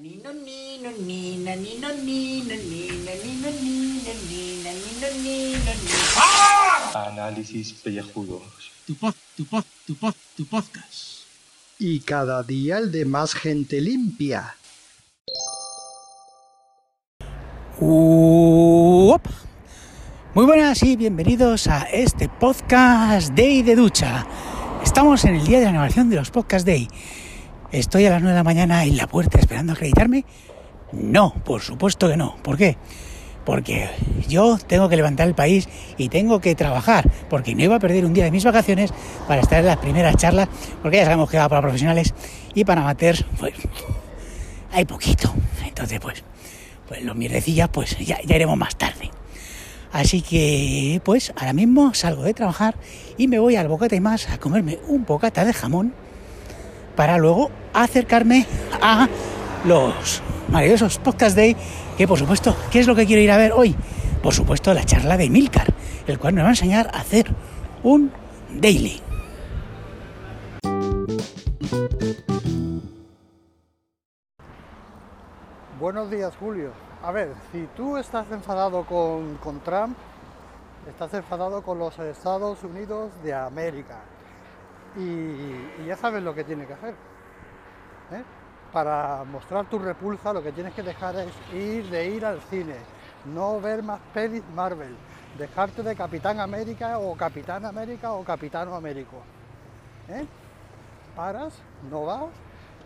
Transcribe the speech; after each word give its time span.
Nino, 0.00 0.32
nino, 0.32 0.90
nina, 1.04 1.54
nino, 1.56 1.88
nino, 1.92 2.54
nina, 2.56 3.12
nino, 3.20 3.50
nino, 3.60 4.12
nina, 4.30 4.70
nino, 4.72 5.08
nino, 5.20 5.72
nino. 5.76 5.92
Análisis 6.94 7.74
pellejudos. 7.74 8.72
Tu 8.86 8.94
pod, 8.94 9.14
tu 9.36 9.44
pod, 9.44 9.64
tu 9.86 9.94
pod, 9.94 10.14
tu 10.38 10.46
podcast. 10.46 11.28
Y 11.78 12.00
cada 12.00 12.42
día 12.42 12.78
el 12.78 12.90
de 12.90 13.04
más 13.04 13.34
gente 13.34 13.78
limpia. 13.82 14.56
Uop. 17.78 19.26
Muy 20.32 20.46
buenas 20.46 20.82
y 20.82 20.96
bienvenidos 20.96 21.66
a 21.66 21.82
este 21.82 22.30
podcast 22.30 23.34
Day 23.34 23.62
de 23.62 23.76
ducha. 23.76 24.26
Estamos 24.82 25.26
en 25.26 25.34
el 25.34 25.46
día 25.46 25.58
de 25.58 25.64
la 25.64 25.70
inauguración 25.72 26.08
de 26.08 26.16
los 26.16 26.30
Podcast 26.30 26.66
Day. 26.66 26.88
¿Estoy 27.72 28.04
a 28.06 28.10
las 28.10 28.20
9 28.20 28.32
de 28.32 28.38
la 28.40 28.42
mañana 28.42 28.84
en 28.84 28.96
la 28.96 29.06
puerta 29.06 29.38
esperando 29.38 29.74
acreditarme? 29.74 30.24
No, 30.90 31.32
por 31.44 31.60
supuesto 31.62 32.08
que 32.08 32.16
no. 32.16 32.34
¿Por 32.42 32.56
qué? 32.56 32.76
Porque 33.46 33.88
yo 34.28 34.58
tengo 34.58 34.88
que 34.88 34.96
levantar 34.96 35.28
el 35.28 35.36
país 35.36 35.68
y 35.96 36.08
tengo 36.08 36.40
que 36.40 36.56
trabajar, 36.56 37.08
porque 37.28 37.54
no 37.54 37.62
iba 37.62 37.76
a 37.76 37.78
perder 37.78 38.04
un 38.04 38.12
día 38.12 38.24
de 38.24 38.32
mis 38.32 38.44
vacaciones 38.44 38.92
para 39.28 39.40
estar 39.40 39.60
en 39.60 39.66
las 39.66 39.76
primeras 39.76 40.16
charlas, 40.16 40.48
porque 40.82 40.96
ya 40.96 41.04
sabemos 41.04 41.30
que 41.30 41.38
va 41.38 41.48
para 41.48 41.62
profesionales 41.62 42.12
y 42.54 42.64
para 42.64 42.80
amateurs, 42.80 43.24
pues 43.38 43.54
hay 44.72 44.84
poquito. 44.84 45.32
Entonces, 45.64 46.00
pues, 46.00 46.24
pues 46.88 47.04
los 47.04 47.14
mierdecillas, 47.14 47.68
pues 47.68 47.96
ya, 47.98 48.18
ya 48.24 48.34
iremos 48.34 48.58
más 48.58 48.74
tarde. 48.74 49.12
Así 49.92 50.22
que, 50.22 51.00
pues, 51.04 51.32
ahora 51.36 51.52
mismo 51.52 51.94
salgo 51.94 52.24
de 52.24 52.34
trabajar 52.34 52.74
y 53.16 53.28
me 53.28 53.38
voy 53.38 53.54
al 53.54 53.68
bocata 53.68 53.94
y 53.94 54.00
más 54.00 54.28
a 54.28 54.38
comerme 54.38 54.80
un 54.88 55.04
bocata 55.04 55.44
de 55.44 55.52
jamón 55.52 55.94
para 56.96 57.18
luego 57.18 57.50
acercarme 57.72 58.46
a 58.80 59.08
los 59.64 60.22
maravillosos 60.48 60.98
podcast 60.98 61.36
day, 61.36 61.56
que 61.96 62.08
por 62.08 62.18
supuesto, 62.18 62.56
¿qué 62.70 62.80
es 62.80 62.86
lo 62.86 62.94
que 62.94 63.06
quiero 63.06 63.22
ir 63.22 63.30
a 63.30 63.36
ver 63.36 63.52
hoy? 63.52 63.74
Por 64.22 64.34
supuesto, 64.34 64.74
la 64.74 64.84
charla 64.84 65.16
de 65.16 65.30
Milcar, 65.30 65.72
el 66.06 66.18
cual 66.18 66.34
me 66.34 66.42
va 66.42 66.48
a 66.48 66.50
enseñar 66.50 66.90
a 66.92 67.00
hacer 67.00 67.26
un 67.82 68.12
daily. 68.50 69.00
Buenos 75.78 76.10
días, 76.10 76.34
Julio. 76.38 76.72
A 77.02 77.10
ver, 77.10 77.32
si 77.50 77.66
tú 77.74 77.96
estás 77.96 78.30
enfadado 78.30 78.84
con, 78.84 79.36
con 79.36 79.60
Trump, 79.60 79.96
estás 80.88 81.14
enfadado 81.14 81.62
con 81.62 81.78
los 81.78 81.98
Estados 81.98 82.62
Unidos 82.62 83.10
de 83.22 83.32
América. 83.32 83.96
Y, 84.96 85.86
ya 85.86 85.96
sabes 85.96 86.22
lo 86.22 86.34
que 86.34 86.44
tienes 86.44 86.66
que 86.66 86.74
hacer. 86.74 86.94
¿eh? 88.12 88.24
Para 88.72 89.24
mostrar 89.24 89.66
tu 89.66 89.78
repulsa, 89.78 90.32
lo 90.32 90.42
que 90.42 90.52
tienes 90.52 90.74
que 90.74 90.82
dejar 90.82 91.16
es 91.16 91.32
ir 91.54 91.88
de 91.90 92.08
ir 92.08 92.24
al 92.24 92.40
cine, 92.42 92.76
no 93.26 93.60
ver 93.60 93.82
más 93.82 94.00
pelis 94.12 94.42
Marvel, 94.54 94.96
dejarte 95.38 95.82
de 95.82 95.94
Capitán 95.94 96.40
América 96.40 96.98
o 96.98 97.16
Capitán 97.16 97.64
América 97.64 98.12
o 98.12 98.24
Capitano 98.24 98.74
Américo. 98.74 99.16
¿eh? 100.08 100.26
Paras, 101.14 101.54
no 101.90 102.06
vas 102.06 102.30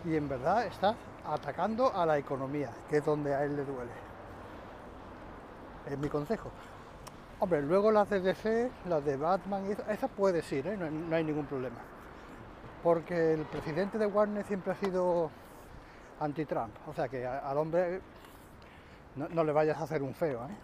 y 0.03 0.15
en 0.15 0.29
verdad 0.29 0.65
estás 0.65 0.95
atacando 1.27 1.91
a 1.95 2.05
la 2.05 2.17
economía, 2.17 2.69
que 2.89 2.97
es 2.97 3.05
donde 3.05 3.33
a 3.33 3.43
él 3.43 3.55
le 3.55 3.65
duele. 3.65 3.91
Es 5.89 5.97
mi 5.97 6.09
consejo. 6.09 6.49
Hombre, 7.39 7.61
luego 7.61 7.91
las 7.91 8.09
de 8.09 8.21
DC, 8.21 8.71
las 8.87 9.03
de 9.03 9.17
Batman, 9.17 9.65
esas 9.89 10.09
puedes 10.11 10.51
ir, 10.51 10.65
¿eh? 10.67 10.77
no 10.77 11.15
hay 11.15 11.23
ningún 11.23 11.45
problema. 11.45 11.94
Porque 12.85 13.33
el 13.33 13.45
presidente 13.45 13.97
de 13.97 14.05
Warner 14.05 14.45
siempre 14.45 14.73
ha 14.73 14.75
sido 14.75 15.31
anti-Trump. 16.19 16.71
O 16.87 16.93
sea 16.93 17.07
que 17.07 17.25
al 17.25 17.57
hombre 17.57 17.99
no, 19.15 19.27
no 19.27 19.43
le 19.43 19.51
vayas 19.51 19.79
a 19.79 19.85
hacer 19.85 20.03
un 20.03 20.13
feo. 20.13 20.47
¿eh? 20.47 20.55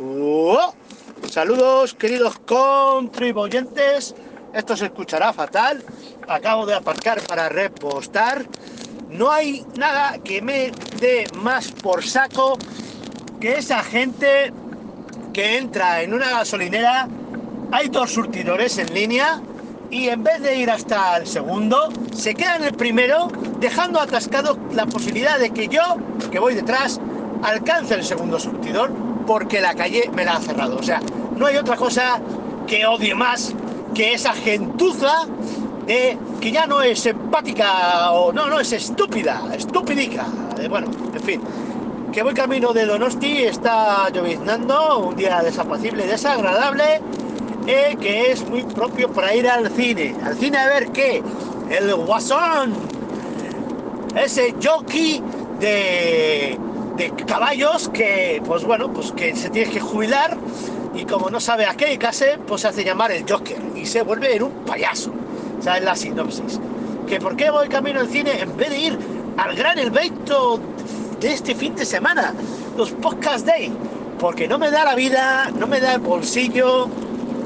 ¡Oh! 0.00 0.72
Saludos, 1.28 1.92
queridos 1.92 2.38
contribuyentes. 2.38 4.14
Esto 4.54 4.78
se 4.78 4.86
escuchará 4.86 5.34
fatal. 5.34 5.84
Acabo 6.26 6.64
de 6.64 6.72
aparcar 6.72 7.20
para 7.20 7.50
repostar. 7.50 8.46
No 9.10 9.30
hay 9.30 9.66
nada 9.76 10.20
que 10.20 10.40
me 10.40 10.72
dé 10.98 11.26
más 11.36 11.70
por 11.70 12.02
saco 12.02 12.56
que 13.42 13.58
esa 13.58 13.82
gente 13.82 14.54
que 15.36 15.58
entra 15.58 16.00
en 16.00 16.14
una 16.14 16.30
gasolinera. 16.30 17.06
Hay 17.70 17.88
dos 17.88 18.10
surtidores 18.10 18.78
en 18.78 18.94
línea 18.94 19.38
y 19.90 20.08
en 20.08 20.24
vez 20.24 20.40
de 20.40 20.56
ir 20.56 20.70
hasta 20.70 21.18
el 21.18 21.26
segundo, 21.26 21.90
se 22.14 22.34
queda 22.34 22.56
en 22.56 22.64
el 22.64 22.72
primero, 22.72 23.28
dejando 23.60 24.00
atascado 24.00 24.58
la 24.72 24.86
posibilidad 24.86 25.38
de 25.38 25.50
que 25.50 25.68
yo, 25.68 25.82
que 26.30 26.38
voy 26.38 26.54
detrás, 26.54 27.02
alcance 27.42 27.92
el 27.92 28.02
segundo 28.02 28.40
surtidor 28.40 28.90
porque 29.26 29.60
la 29.60 29.74
calle 29.74 30.10
me 30.14 30.24
la 30.24 30.36
ha 30.36 30.40
cerrado. 30.40 30.78
O 30.78 30.82
sea, 30.82 31.02
no 31.36 31.44
hay 31.44 31.56
otra 31.56 31.76
cosa 31.76 32.18
que 32.66 32.86
odie 32.86 33.14
más 33.14 33.54
que 33.94 34.14
esa 34.14 34.32
gentuza 34.32 35.26
de 35.86 36.16
que 36.40 36.50
ya 36.50 36.66
no 36.66 36.80
es 36.80 37.04
empática 37.04 38.10
o 38.12 38.32
no, 38.32 38.48
no 38.48 38.58
es 38.58 38.72
estúpida, 38.72 39.42
estupidica. 39.54 40.24
Bueno, 40.70 40.90
en 41.14 41.22
fin, 41.22 41.42
que 42.12 42.22
voy 42.22 42.34
camino 42.34 42.72
de 42.72 42.86
Donosti, 42.86 43.42
está 43.42 44.08
lloviznando, 44.10 45.08
un 45.08 45.16
día 45.16 45.42
desapacible, 45.42 46.06
desagradable, 46.06 47.00
eh, 47.66 47.96
que 48.00 48.30
es 48.30 48.48
muy 48.48 48.62
propio 48.62 49.10
para 49.10 49.34
ir 49.34 49.48
al 49.48 49.70
cine. 49.70 50.14
Al 50.24 50.36
cine 50.36 50.58
a 50.58 50.68
ver 50.68 50.88
qué, 50.92 51.22
el 51.70 51.94
guasón, 51.94 52.74
ese 54.14 54.54
jockey 54.62 55.22
de, 55.60 56.58
de 56.96 57.10
caballos 57.26 57.88
que, 57.88 58.42
pues 58.46 58.64
bueno, 58.64 58.92
pues 58.92 59.12
que 59.12 59.34
se 59.36 59.50
tiene 59.50 59.70
que 59.70 59.80
jubilar 59.80 60.36
y 60.94 61.04
como 61.04 61.28
no 61.28 61.40
sabe 61.40 61.66
a 61.66 61.74
qué 61.74 61.86
dedicarse, 61.86 62.38
pues 62.46 62.62
se 62.62 62.68
hace 62.68 62.84
llamar 62.84 63.12
el 63.12 63.24
Joker 63.28 63.58
y 63.74 63.84
se 63.84 64.02
vuelve 64.02 64.36
en 64.36 64.44
un 64.44 64.52
payaso. 64.64 65.12
O 65.58 65.62
sea, 65.62 65.76
es 65.76 65.84
la 65.84 65.94
sinopsis. 65.94 66.60
¿Que 67.06 67.20
por 67.20 67.36
qué 67.36 67.50
voy 67.50 67.68
camino 67.68 68.00
al 68.00 68.08
cine 68.08 68.40
en 68.40 68.56
vez 68.56 68.70
de 68.70 68.78
ir 68.78 68.98
al 69.36 69.54
gran 69.54 69.78
evento 69.78 70.58
de 71.20 71.32
este 71.32 71.54
fin 71.54 71.74
de 71.74 71.84
semana, 71.84 72.34
los 72.76 72.92
Podcast 72.92 73.46
Day? 73.46 73.72
Porque 74.18 74.48
no 74.48 74.58
me 74.58 74.70
da 74.70 74.84
la 74.84 74.94
vida, 74.94 75.50
no 75.58 75.66
me 75.66 75.80
da 75.80 75.94
el 75.94 76.00
bolsillo, 76.00 76.88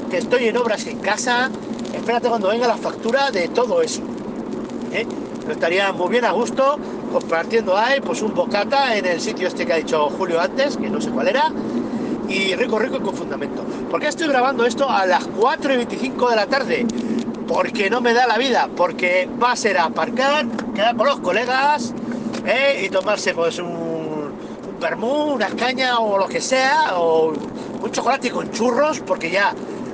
que 0.09 0.17
estoy 0.17 0.47
en 0.47 0.57
obras 0.57 0.85
en 0.87 0.99
casa. 0.99 1.49
Espérate 1.93 2.29
cuando 2.29 2.49
venga 2.49 2.67
la 2.67 2.77
factura 2.77 3.31
de 3.31 3.47
todo 3.49 3.81
eso. 3.81 4.01
¿eh? 4.91 5.05
Estaría 5.49 5.91
muy 5.91 6.09
bien 6.09 6.25
a 6.25 6.31
gusto 6.31 6.77
compartiendo 7.11 7.77
ahí 7.77 7.99
pues 7.99 8.21
un 8.21 8.33
bocata 8.33 8.95
en 8.95 9.05
el 9.05 9.19
sitio 9.19 9.47
este 9.47 9.65
que 9.65 9.73
ha 9.73 9.77
dicho 9.77 10.09
Julio 10.09 10.39
antes, 10.39 10.77
que 10.77 10.89
no 10.89 11.01
sé 11.01 11.09
cuál 11.09 11.27
era, 11.27 11.51
y 12.29 12.55
rico, 12.55 12.79
rico 12.79 12.97
y 12.97 13.01
con 13.01 13.15
fundamento. 13.15 13.63
¿Por 13.89 13.99
qué 13.99 14.07
estoy 14.07 14.27
grabando 14.27 14.65
esto 14.65 14.89
a 14.89 15.05
las 15.05 15.25
4 15.27 15.73
y 15.73 15.77
25 15.77 16.29
de 16.29 16.35
la 16.35 16.47
tarde? 16.47 16.85
Porque 17.47 17.89
no 17.89 17.99
me 17.99 18.13
da 18.13 18.27
la 18.27 18.37
vida, 18.37 18.69
porque 18.75 19.27
va 19.41 19.51
a 19.51 19.55
ser 19.57 19.77
aparcar, 19.77 20.45
quedar 20.73 20.95
con 20.95 21.07
los 21.07 21.19
colegas 21.19 21.93
¿eh? 22.45 22.83
y 22.85 22.89
tomarse 22.89 23.33
pues 23.33 23.59
un, 23.59 23.67
un 23.67 24.79
vermú, 24.79 25.33
una 25.33 25.49
caña 25.49 25.99
o 25.99 26.17
lo 26.17 26.27
que 26.27 26.41
sea, 26.41 26.99
o 26.99 27.33
un 27.81 27.91
chocolate 27.91 28.29
con 28.29 28.51
churros, 28.51 28.99
porque 29.01 29.29
ya, 29.31 29.53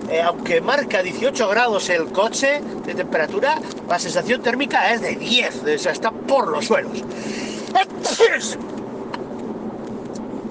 eh, 0.10 0.22
aunque 0.22 0.62
marca 0.62 1.02
18 1.02 1.48
grados 1.50 1.90
el 1.90 2.12
coche 2.12 2.62
de 2.86 2.94
temperatura, 2.94 3.60
la 3.88 4.00
sensación 4.00 4.42
térmica 4.42 4.94
es 4.94 5.02
de 5.02 5.16
10, 5.16 5.64
o 5.64 5.78
sea, 5.78 5.92
está 5.92 6.12
por 6.12 6.50
los 6.50 6.66
suelos. 6.66 7.04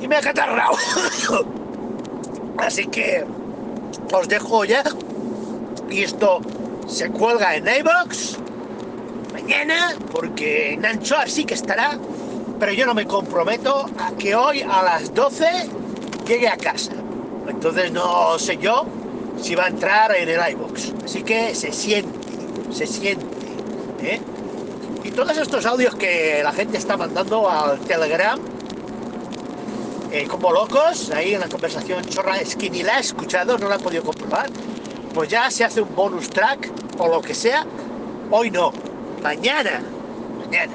Y 0.00 0.08
me 0.08 0.16
ha 0.16 0.20
catarrado. 0.20 0.76
Así 2.58 2.86
que 2.86 3.24
os 4.12 4.28
dejo 4.28 4.64
ya. 4.64 4.84
Y 5.90 6.02
esto 6.02 6.40
se 6.86 7.10
cuelga 7.10 7.56
en 7.56 7.66
iBox 7.66 8.38
mañana, 9.46 9.94
porque 10.10 10.72
en 10.72 10.84
Anchoa 10.84 11.26
sí 11.28 11.44
que 11.44 11.54
estará. 11.54 11.98
Pero 12.58 12.72
yo 12.72 12.84
no 12.84 12.94
me 12.94 13.06
comprometo 13.06 13.88
a 13.98 14.10
que 14.12 14.34
hoy 14.34 14.62
a 14.62 14.82
las 14.82 15.14
12 15.14 15.68
llegue 16.26 16.48
a 16.48 16.56
casa. 16.56 16.92
Entonces 17.46 17.92
no 17.92 18.38
sé 18.40 18.56
yo 18.56 18.86
si 19.40 19.54
va 19.54 19.66
a 19.66 19.68
entrar 19.68 20.16
en 20.16 20.28
el 20.28 20.40
iBox. 20.52 20.94
Así 21.04 21.22
que 21.22 21.54
se 21.54 21.70
siente, 21.70 22.18
se 22.72 22.86
siente. 22.86 23.26
¿eh? 24.02 24.20
Y 25.04 25.10
todos 25.12 25.36
estos 25.36 25.64
audios 25.64 25.94
que 25.94 26.40
la 26.42 26.52
gente 26.52 26.76
está 26.78 26.96
mandando 26.96 27.48
al 27.48 27.78
Telegram, 27.80 28.40
eh, 30.10 30.26
como 30.26 30.50
locos, 30.50 31.10
ahí 31.10 31.34
en 31.34 31.40
la 31.40 31.48
conversación 31.48 32.04
chorra, 32.06 32.38
es 32.38 32.56
que 32.56 32.68
ni 32.68 32.82
la 32.82 32.96
he 32.96 33.00
escuchado, 33.00 33.58
no 33.58 33.68
la 33.68 33.76
he 33.76 33.78
podido 33.78 34.02
comprobar, 34.02 34.50
pues 35.14 35.28
ya 35.28 35.48
se 35.52 35.62
hace 35.62 35.82
un 35.82 35.94
bonus 35.94 36.30
track 36.30 36.68
o 36.98 37.06
lo 37.06 37.20
que 37.20 37.34
sea. 37.34 37.64
Hoy 38.28 38.50
no, 38.50 38.72
mañana, 39.26 39.82
mañana. 40.38 40.72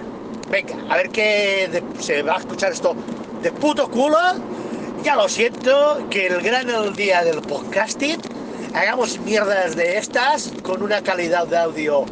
Venga, 0.50 0.76
a 0.90 0.98
ver 0.98 1.10
qué 1.10 1.82
se 2.00 2.22
va 2.22 2.36
a 2.36 2.40
escuchar 2.40 2.74
esto 2.74 2.96
de 3.42 3.50
puto 3.50 3.90
culo. 3.90 4.18
Ya 5.04 5.16
lo 5.16 5.30
siento, 5.30 6.06
que 6.10 6.28
el 6.28 6.42
gran 6.42 6.70
el 6.70 6.94
día 6.94 7.24
del 7.24 7.42
podcasting 7.42 8.20
hagamos 8.76 9.20
mierdas 9.20 9.78
de 9.78 9.98
estas 9.98 10.52
con 10.64 10.84
una 10.84 11.02
calidad 11.02 11.48
de 11.48 11.58
audio 11.58 12.06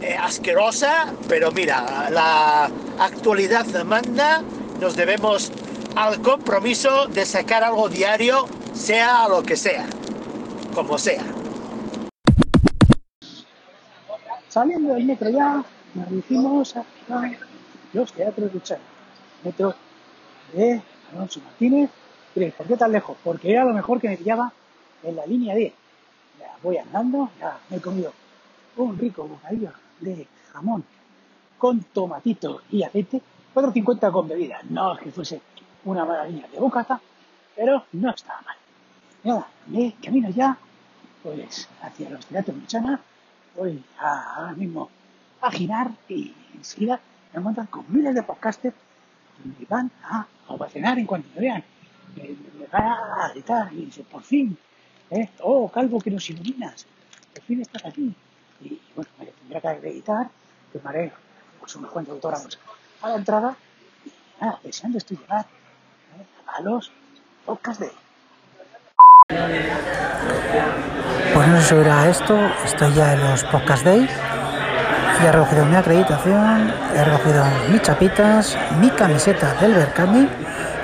eh, 0.00 0.16
asquerosa, 0.18 1.12
pero 1.28 1.52
mira, 1.52 2.08
la 2.10 2.70
actualidad 2.98 3.66
manda, 3.84 4.42
nos 4.80 4.96
debemos 4.96 5.52
al 5.94 6.22
compromiso 6.22 7.06
de 7.08 7.26
sacar 7.26 7.62
algo 7.62 7.90
diario, 7.90 8.46
sea 8.72 9.28
lo 9.28 9.42
que 9.42 9.56
sea, 9.56 9.84
como 10.74 10.96
sea. 10.96 11.22
Saliendo 14.52 14.92
del 14.92 15.04
metro 15.04 15.30
ya, 15.30 15.64
nos 15.94 16.08
dirigimos 16.08 16.76
a 16.76 16.84
los 17.92 18.12
teatros 18.12 18.52
de 18.52 18.62
Chá. 18.62 18.78
Metro 19.44 19.74
de 20.52 20.82
Alonso 21.12 21.40
Martínez. 21.40 21.90
Diréis, 22.34 22.54
¿por 22.54 22.66
qué 22.66 22.76
tan 22.76 22.92
lejos? 22.92 23.16
Porque 23.22 23.52
era 23.52 23.64
lo 23.64 23.74
mejor 23.74 24.00
que 24.00 24.08
me 24.08 24.16
pillaba 24.16 24.52
en 25.02 25.16
la 25.16 25.26
línea 25.26 25.54
10. 25.54 25.72
Ya 26.38 26.56
voy 26.62 26.78
andando, 26.78 27.30
ya 27.38 27.58
me 27.68 27.76
he 27.76 27.80
comido 27.80 28.12
un 28.76 28.98
rico 28.98 29.24
bocadillo 29.24 29.72
de 30.00 30.26
jamón 30.52 30.84
con 31.58 31.80
tomatito 31.84 32.62
y 32.70 32.82
aceite, 32.82 33.20
4.50 33.54 34.10
con 34.10 34.28
bebida. 34.28 34.60
No 34.70 34.94
es 34.94 35.00
que 35.00 35.12
fuese 35.12 35.40
una 35.84 36.04
maravilla 36.04 36.48
de 36.48 36.58
bocata, 36.58 37.00
pero 37.54 37.84
no 37.92 38.10
estaba 38.10 38.40
mal. 38.42 38.56
Nada, 39.24 39.46
me 39.66 39.94
camino 40.02 40.30
ya, 40.30 40.56
pues, 41.22 41.68
hacia 41.82 42.10
los 42.10 42.24
teatros 42.26 42.60
de 42.60 42.66
Chana, 42.66 43.00
voy 43.56 43.82
ahora 44.00 44.52
mismo 44.54 44.88
a 45.42 45.50
girar 45.50 45.90
y 46.08 46.34
enseguida 46.54 47.00
me 47.32 47.40
encuentran 47.40 47.66
con 47.66 47.84
miles 47.88 48.14
de 48.14 48.22
podcasters 48.22 48.74
que 49.36 49.48
me 49.48 49.66
van 49.68 49.90
a 50.04 50.26
ovacionar 50.48 50.98
en 50.98 51.06
cuanto 51.06 51.28
me 51.34 51.40
vean. 51.40 51.64
Me, 52.16 52.22
me 52.58 52.66
van 52.70 52.84
a 52.84 53.28
gritar 53.32 53.72
y 53.72 53.86
dice, 53.86 54.04
por 54.04 54.22
fin, 54.22 54.56
¿eh? 55.10 55.28
oh, 55.40 55.68
Calvo, 55.68 56.00
que 56.00 56.10
nos 56.10 56.28
iluminas, 56.30 56.86
por 57.34 57.42
fin 57.44 57.60
estás 57.60 57.84
aquí. 57.86 58.14
Y 58.60 58.80
bueno, 58.94 59.10
me 59.18 59.26
tendré 59.26 59.60
que 59.60 59.68
acreditar, 59.68 60.30
firmaré 60.72 61.12
pues, 61.58 61.74
unos 61.76 61.90
cuantos 61.90 62.14
autógrafos 62.14 62.58
a 63.02 63.08
la 63.08 63.16
entrada 63.16 63.56
y 64.04 64.10
nada, 64.40 64.60
deseando 64.62 64.98
estoy 64.98 65.16
llegar 65.16 65.44
¿eh? 65.44 66.26
a 66.46 66.60
los 66.60 66.92
podcasts 67.44 67.80
de 67.80 67.90
Pues 71.34 71.48
no 71.48 71.78
verá 71.78 72.08
esto, 72.08 72.36
estoy 72.64 72.94
ya 72.94 73.14
en 73.14 73.20
los 73.20 73.42
Podcast 73.44 73.84
Day. 73.84 74.08
Ya 75.22 75.28
he 75.28 75.32
recogido 75.32 75.64
mi 75.66 75.76
acreditación, 75.76 76.72
he 76.96 77.04
recogido 77.04 77.44
mis 77.70 77.80
chapitas, 77.80 78.56
mi 78.80 78.90
camiseta 78.90 79.54
del 79.60 79.74
Berkami, 79.74 80.28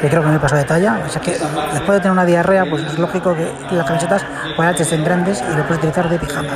que 0.00 0.08
creo 0.08 0.23
que 0.23 0.29
me 0.29 0.38
pasó 0.38 0.55
de 0.55 0.62
talla. 0.62 1.00
O 1.05 1.08
sea 1.08 1.20
que 1.20 1.32
después 1.32 1.88
de 1.88 1.99
tener 1.99 2.12
una 2.12 2.25
diarrea, 2.25 2.64
pues 2.70 2.85
es 2.85 2.99
lógico 3.00 3.35
que 3.35 3.75
las 3.75 3.85
camisetas 3.85 4.25
pues 4.56 4.81
estén 4.81 5.02
grandes 5.02 5.43
y 5.43 5.56
lo 5.56 5.64
puedes 5.64 5.79
utilizar 5.79 6.08
de 6.08 6.19
pijama. 6.20 6.52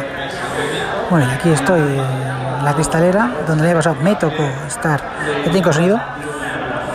Bueno, 1.10 1.26
y 1.28 1.34
aquí 1.34 1.50
estoy 1.50 1.80
en 1.80 2.64
la 2.64 2.72
cristalera, 2.72 3.30
donde 3.48 3.64
el 3.64 3.70
año 3.70 3.78
pasado 3.78 3.96
me 4.00 4.14
tocó 4.14 4.44
estar 4.68 5.00
de 5.44 5.52
cinco 5.52 5.72
sonido 5.72 6.00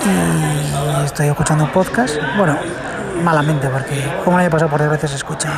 y 0.05 1.05
estoy 1.05 1.27
escuchando 1.27 1.65
un 1.65 1.71
podcast. 1.71 2.15
Bueno, 2.37 2.57
malamente, 3.23 3.67
porque 3.67 4.09
como 4.23 4.37
el 4.37 4.45
año 4.45 4.51
pasado 4.51 4.71
por 4.71 4.79
desgracia 4.79 5.09
se 5.09 5.15
escucha 5.15 5.49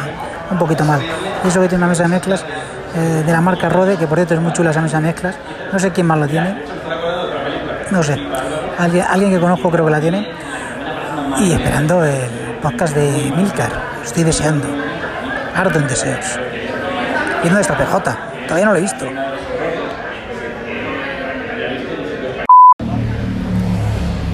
un 0.50 0.58
poquito 0.58 0.84
mal. 0.86 1.02
Y 1.44 1.48
eso 1.48 1.62
que 1.62 1.68
tiene 1.68 1.84
una 1.84 1.90
mesa 1.90 2.04
de 2.04 2.10
mezclas 2.10 2.44
eh, 2.96 3.24
de 3.26 3.32
la 3.32 3.42
marca 3.42 3.70
Rode, 3.70 3.98
que 3.98 4.08
por 4.08 4.18
cierto 4.18 4.34
es 4.34 4.40
muy 4.40 4.54
chula 4.54 4.72
esa 4.72 5.00
mezclas. 5.00 5.36
No 5.72 5.80
sé 5.80 5.92
quién 5.92 6.08
más 6.08 6.18
lo 6.18 6.28
tiene. 6.28 6.56
No 7.92 8.04
sé. 8.04 8.18
Alguien, 8.78 9.06
alguien 9.08 9.32
que 9.32 9.40
conozco 9.40 9.70
creo 9.70 9.86
que 9.86 9.92
la 9.92 10.00
tiene. 10.00 10.28
Y 11.40 11.52
esperando 11.52 12.04
el 12.04 12.58
podcast 12.62 12.96
de 12.96 13.32
Milcar. 13.36 13.72
Estoy 14.04 14.24
deseando. 14.24 14.68
Ardo 15.56 15.80
deseos. 15.80 16.40
¿Y 17.44 17.48
dónde 17.48 17.62
está 17.62 17.78
PJ? 17.78 18.18
Todavía 18.48 18.66
no 18.66 18.72
lo 18.72 18.78
he 18.78 18.82
visto. 18.82 19.06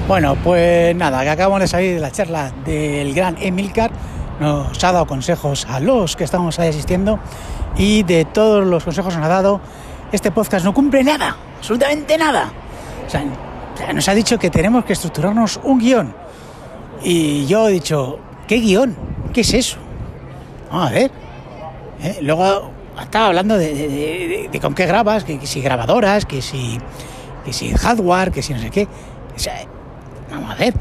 Bueno, 0.08 0.36
pues 0.36 0.94
nada, 0.94 1.24
que 1.24 1.30
acabamos 1.30 1.60
de 1.60 1.66
salir 1.66 1.96
de 1.96 2.00
la 2.00 2.12
charla 2.12 2.52
del 2.64 3.12
gran 3.12 3.36
Emilcar, 3.40 3.90
nos 4.38 4.84
ha 4.84 4.92
dado 4.92 5.06
consejos 5.06 5.66
a 5.68 5.80
los 5.80 6.14
que 6.14 6.22
estamos 6.22 6.60
ahí 6.60 6.68
asistiendo 6.68 7.18
y 7.76 8.02
de 8.02 8.24
todos 8.24 8.66
los 8.66 8.84
consejos 8.84 9.14
que 9.14 9.20
nos 9.20 9.26
ha 9.26 9.30
dado, 9.30 9.60
este 10.12 10.30
podcast 10.30 10.64
no 10.64 10.72
cumple 10.72 11.04
nada, 11.04 11.36
absolutamente 11.58 12.16
nada. 12.16 12.52
O 13.06 13.10
sea, 13.10 13.22
nos 13.92 14.08
ha 14.08 14.14
dicho 14.14 14.38
que 14.38 14.50
tenemos 14.50 14.84
que 14.84 14.94
estructurarnos 14.94 15.60
un 15.62 15.78
guion. 15.78 16.14
Y 17.02 17.46
yo 17.46 17.68
he 17.68 17.72
dicho, 17.72 18.18
¿qué 18.46 18.56
guion? 18.56 18.96
¿Qué 19.32 19.42
es 19.42 19.54
eso? 19.54 19.78
Vamos 20.70 20.90
a 20.90 20.92
ver. 20.92 21.10
¿eh? 22.02 22.18
Luego 22.22 22.70
estaba 23.00 23.26
hablando 23.26 23.56
de, 23.58 24.48
con 24.60 24.74
qué 24.74 24.86
grabas, 24.86 25.24
que, 25.24 25.38
que 25.38 25.46
si 25.46 25.60
grabadoras, 25.60 26.24
que 26.24 26.40
si, 26.42 26.78
que 27.44 27.52
si 27.52 27.70
hardware, 27.72 28.32
que 28.32 28.42
si 28.42 28.54
no 28.54 28.60
sé 28.60 28.70
qué. 28.70 28.88
O 29.34 29.38
sea, 29.38 29.54
vamos 30.30 30.50
a 30.50 30.54
ver, 30.54 30.74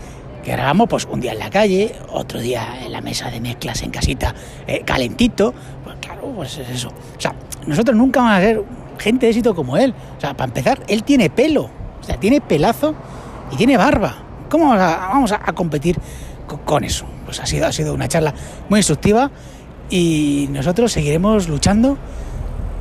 que 0.44 0.52
grabamos 0.52 0.88
pues 0.88 1.08
un 1.10 1.20
día 1.20 1.34
en 1.34 1.40
la 1.40 1.50
calle, 1.50 1.96
otro 2.12 2.40
día 2.40 2.80
en 2.84 2.92
la 2.92 3.02
mesa 3.02 3.30
de 3.32 3.42
mezclas 3.42 3.82
en 3.82 3.92
casita, 3.92 4.34
eh, 4.68 4.84
calentito. 4.86 5.54
Claro, 6.06 6.22
pues 6.36 6.58
es 6.58 6.70
eso. 6.70 6.90
O 6.90 7.20
sea, 7.22 7.34
nosotros 7.66 7.96
nunca 7.98 8.22
vamos 8.22 8.38
a 8.38 8.42
ser 8.42 8.64
gente 9.00 9.26
de 9.26 9.32
éxito 9.32 9.54
como 9.56 9.76
él. 9.78 9.94
O 10.18 10.22
sea, 10.22 10.34
para 10.36 10.48
empezar, 10.48 10.84
él 10.88 11.04
tiene 11.04 11.30
pelo, 11.30 11.64
o 12.00 12.04
sea, 12.04 12.18
tiene 12.20 12.42
pelazo 12.42 12.94
y 13.52 13.56
tiene 13.56 13.76
barba. 13.78 14.16
¿Cómo 14.50 14.70
vamos 14.70 15.32
a, 15.32 15.40
competir 15.54 15.98
co- 16.48 16.60
con 16.62 16.84
eso? 16.84 17.06
Pues 17.26 17.40
ha 17.40 17.46
sido, 17.46 17.66
ha 17.66 17.72
sido 17.72 17.94
una 17.94 18.08
charla 18.08 18.34
muy 18.70 18.80
instructiva 18.80 19.32
y 19.90 20.48
nosotros 20.52 20.92
seguiremos 20.92 21.50
luchando 21.50 21.98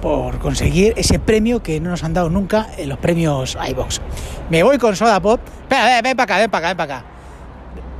por 0.02 0.38
conseguir 0.38 0.92
ese 0.96 1.18
premio 1.18 1.62
que 1.62 1.80
no 1.80 1.88
nos 1.90 2.04
han 2.04 2.12
dado 2.12 2.28
nunca 2.28 2.68
en 2.76 2.90
los 2.90 2.98
premios 2.98 3.56
iBox. 3.70 4.02
Me 4.50 4.62
voy 4.62 4.76
con 4.76 4.94
Soda 4.94 5.18
Pop. 5.20 5.40
Espera, 5.62 5.86
ven, 5.86 6.02
ven 6.02 6.16
para 6.16 6.24
acá, 6.34 6.38
ven 6.42 6.50
para 6.50 6.68
acá, 6.68 6.68
ven 6.68 6.76
para 6.76 6.98
acá. 6.98 7.06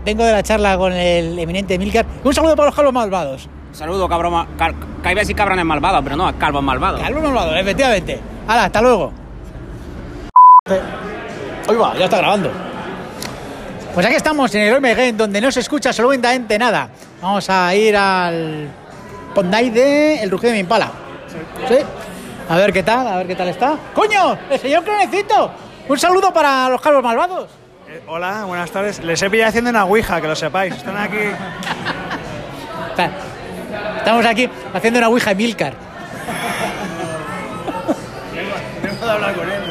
Vengo 0.04 0.22
de 0.24 0.32
la 0.32 0.42
charla 0.42 0.76
con 0.76 0.92
el 0.92 1.38
eminente 1.38 1.78
Milcar. 1.78 2.04
Un 2.22 2.34
saludo 2.34 2.54
para 2.56 2.66
los 2.66 2.74
calvos 2.74 2.92
malvados. 2.92 3.48
Saludo, 3.74 4.08
cabrón. 4.08 4.46
cal- 4.56 4.74
que 5.02 5.10
iba 5.10 5.20
a 5.20 5.22
decir 5.22 5.36
cabrones 5.36 5.64
malvados, 5.64 6.00
pero 6.02 6.16
no, 6.16 6.32
calvos 6.38 6.62
malvados. 6.62 7.00
Calvos 7.00 7.22
malvados, 7.22 7.56
efectivamente. 7.56 8.20
Hala, 8.46 8.64
hasta 8.64 8.80
luego. 8.80 9.12
Hoy 11.68 11.76
va, 11.76 11.94
ya 11.96 12.04
está 12.04 12.18
grabando. 12.18 12.50
Pues 13.92 14.06
aquí 14.06 14.14
estamos 14.16 14.54
en 14.54 14.62
el 14.62 14.80
Game 14.80 15.12
donde 15.12 15.40
no 15.40 15.50
se 15.50 15.60
escucha 15.60 15.90
absolutamente 15.90 16.58
nada. 16.58 16.88
Vamos 17.20 17.48
a 17.50 17.74
ir 17.74 17.96
al 17.96 18.68
Pondai 19.34 19.70
de 19.70 20.22
El 20.22 20.30
Rugido 20.30 20.48
de 20.50 20.54
mi 20.54 20.60
Impala. 20.60 20.90
¿Sí? 21.68 21.76
A 22.48 22.56
ver 22.56 22.72
qué 22.72 22.82
tal, 22.82 23.06
a 23.06 23.16
ver 23.16 23.26
qué 23.26 23.34
tal 23.36 23.48
está. 23.48 23.76
¡Coño! 23.94 24.36
¡El 24.50 24.58
señor 24.60 24.84
Cronecito! 24.84 25.50
Un 25.88 25.98
saludo 25.98 26.32
para 26.32 26.68
los 26.68 26.80
calvos 26.80 27.02
malvados. 27.02 27.50
Eh, 27.88 28.02
Hola, 28.06 28.44
buenas 28.46 28.70
tardes. 28.70 29.02
Les 29.02 29.20
he 29.22 29.30
pillado 29.30 29.48
haciendo 29.50 29.70
una 29.70 29.84
ouija, 29.84 30.20
que 30.20 30.28
lo 30.28 30.36
sepáis. 30.36 30.74
Están 30.74 30.96
aquí. 30.96 31.18
Estamos 34.04 34.26
aquí 34.26 34.48
haciendo 34.74 34.98
una 34.98 35.08
ouija 35.08 35.30
de 35.30 35.36
Milcar. 35.36 35.72
Vengo 38.82 39.06
de 39.06 39.10
hablar 39.12 39.34
con 39.34 39.50
él. 39.50 39.62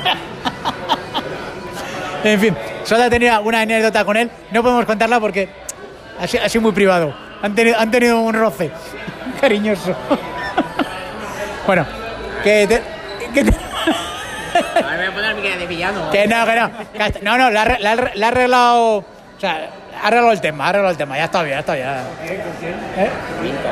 En 2.23 2.39
fin, 2.39 2.55
solo 2.83 3.09
tenido 3.11 3.39
una 3.41 3.61
anécdota 3.61 4.03
con 4.03 4.17
él. 4.17 4.31
No 4.51 4.63
podemos 4.63 4.85
contarla 4.85 5.19
porque 5.19 5.49
ha 6.19 6.25
sido, 6.27 6.43
ha 6.43 6.49
sido 6.49 6.61
muy 6.63 6.71
privado. 6.71 7.13
Han 7.43 7.53
tenido, 7.53 7.77
han 7.79 7.91
tenido 7.91 8.19
un 8.21 8.33
roce 8.33 8.71
cariñoso. 9.41 9.95
bueno, 11.67 11.85
que 12.43 12.65
te- 12.67 12.81
que 13.33 13.43
te- 13.43 13.57
Ahora 14.75 14.97
voy 14.97 15.05
a 15.05 15.11
poner 15.13 15.35
mi 15.35 15.41
de 15.57 15.67
villano. 15.67 16.09
que 16.11 16.27
no, 16.27 16.45
que 16.45 16.55
no. 16.55 16.71
no, 17.37 17.37
no, 17.51 17.59
arre- 17.59 18.13
le 18.15 18.25
ha 18.25 18.27
arreglado. 18.29 18.97
O 18.97 19.05
sea, 19.39 19.69
ha 20.03 20.07
arreglado 20.07 20.31
el 20.33 20.41
tema, 20.41 20.65
ha 20.65 20.69
arreglado 20.69 20.91
el 20.91 20.97
tema. 20.97 21.17
Ya 21.17 21.23
está 21.25 21.41
bien, 21.43 21.55
ya 21.55 21.59
está 21.61 21.73
bien. 21.75 21.87
¿Eh? 22.97 23.09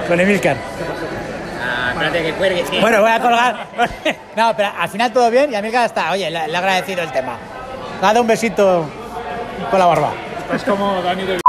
Con 0.08 0.20
Emilcar. 0.20 0.58
Ah, 1.64 1.90
espérate 1.92 2.24
que 2.24 2.34
cuelgue. 2.34 2.66
sí. 2.70 2.80
Bueno, 2.80 3.02
voy 3.02 3.12
a 3.12 3.20
colgar. 3.20 3.56
No, 4.36 4.56
pero 4.56 4.70
al 4.80 4.90
final 4.90 5.12
todo 5.12 5.30
bien 5.30 5.52
y 5.52 5.56
a 5.56 5.62
mí 5.62 5.70
ya 5.70 5.86
está. 5.86 6.12
Oye, 6.12 6.32
le, 6.32 6.48
le 6.48 6.54
he 6.54 6.58
agradecido 6.58 7.04
el 7.04 7.12
tema. 7.12 7.34
Le 8.00 8.06
ha 8.06 8.10
dado 8.10 8.22
un 8.22 8.28
besito 8.28 8.86
con 9.70 9.80
la 9.80 9.86
barba. 9.86 10.12
Es 10.56 10.64
como 10.64 11.02
Dani 11.02 11.24
de. 11.24 11.42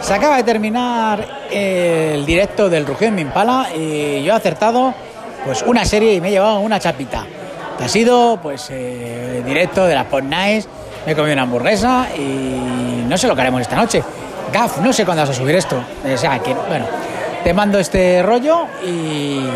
Se 0.00 0.14
acaba 0.14 0.36
de 0.36 0.42
terminar 0.42 1.24
el 1.50 2.24
directo 2.26 2.68
del 2.68 2.86
Rugido 2.86 3.08
en 3.08 3.14
mi 3.14 3.22
Impala 3.22 3.68
y 3.74 4.24
yo 4.24 4.32
he 4.32 4.36
acertado 4.36 4.94
pues 5.44 5.62
una 5.62 5.84
serie 5.84 6.14
y 6.14 6.20
me 6.20 6.28
he 6.28 6.30
llevado 6.32 6.60
una 6.60 6.80
chapita. 6.80 7.24
Ha 7.80 7.88
sido 7.88 8.38
pues 8.42 8.68
eh, 8.70 9.42
directo 9.44 9.84
de 9.86 9.94
las 9.94 10.06
Pod 10.06 10.22
Nights, 10.22 10.68
me 11.06 11.12
he 11.12 11.14
comido 11.14 11.32
una 11.34 11.42
hamburguesa 11.42 12.06
y 12.16 13.04
no 13.06 13.16
sé 13.16 13.26
lo 13.28 13.34
que 13.34 13.40
haremos 13.42 13.60
esta 13.60 13.76
noche. 13.76 14.02
Gaf, 14.52 14.78
no 14.78 14.92
sé 14.92 15.04
cuándo 15.04 15.22
vas 15.22 15.30
a 15.30 15.34
subir 15.34 15.56
esto. 15.56 15.82
O 16.04 16.16
sea 16.16 16.38
que, 16.38 16.54
bueno, 16.54 16.86
te 17.42 17.52
mando 17.54 17.78
este 17.78 18.22
rollo 18.22 18.66
y, 18.84 19.46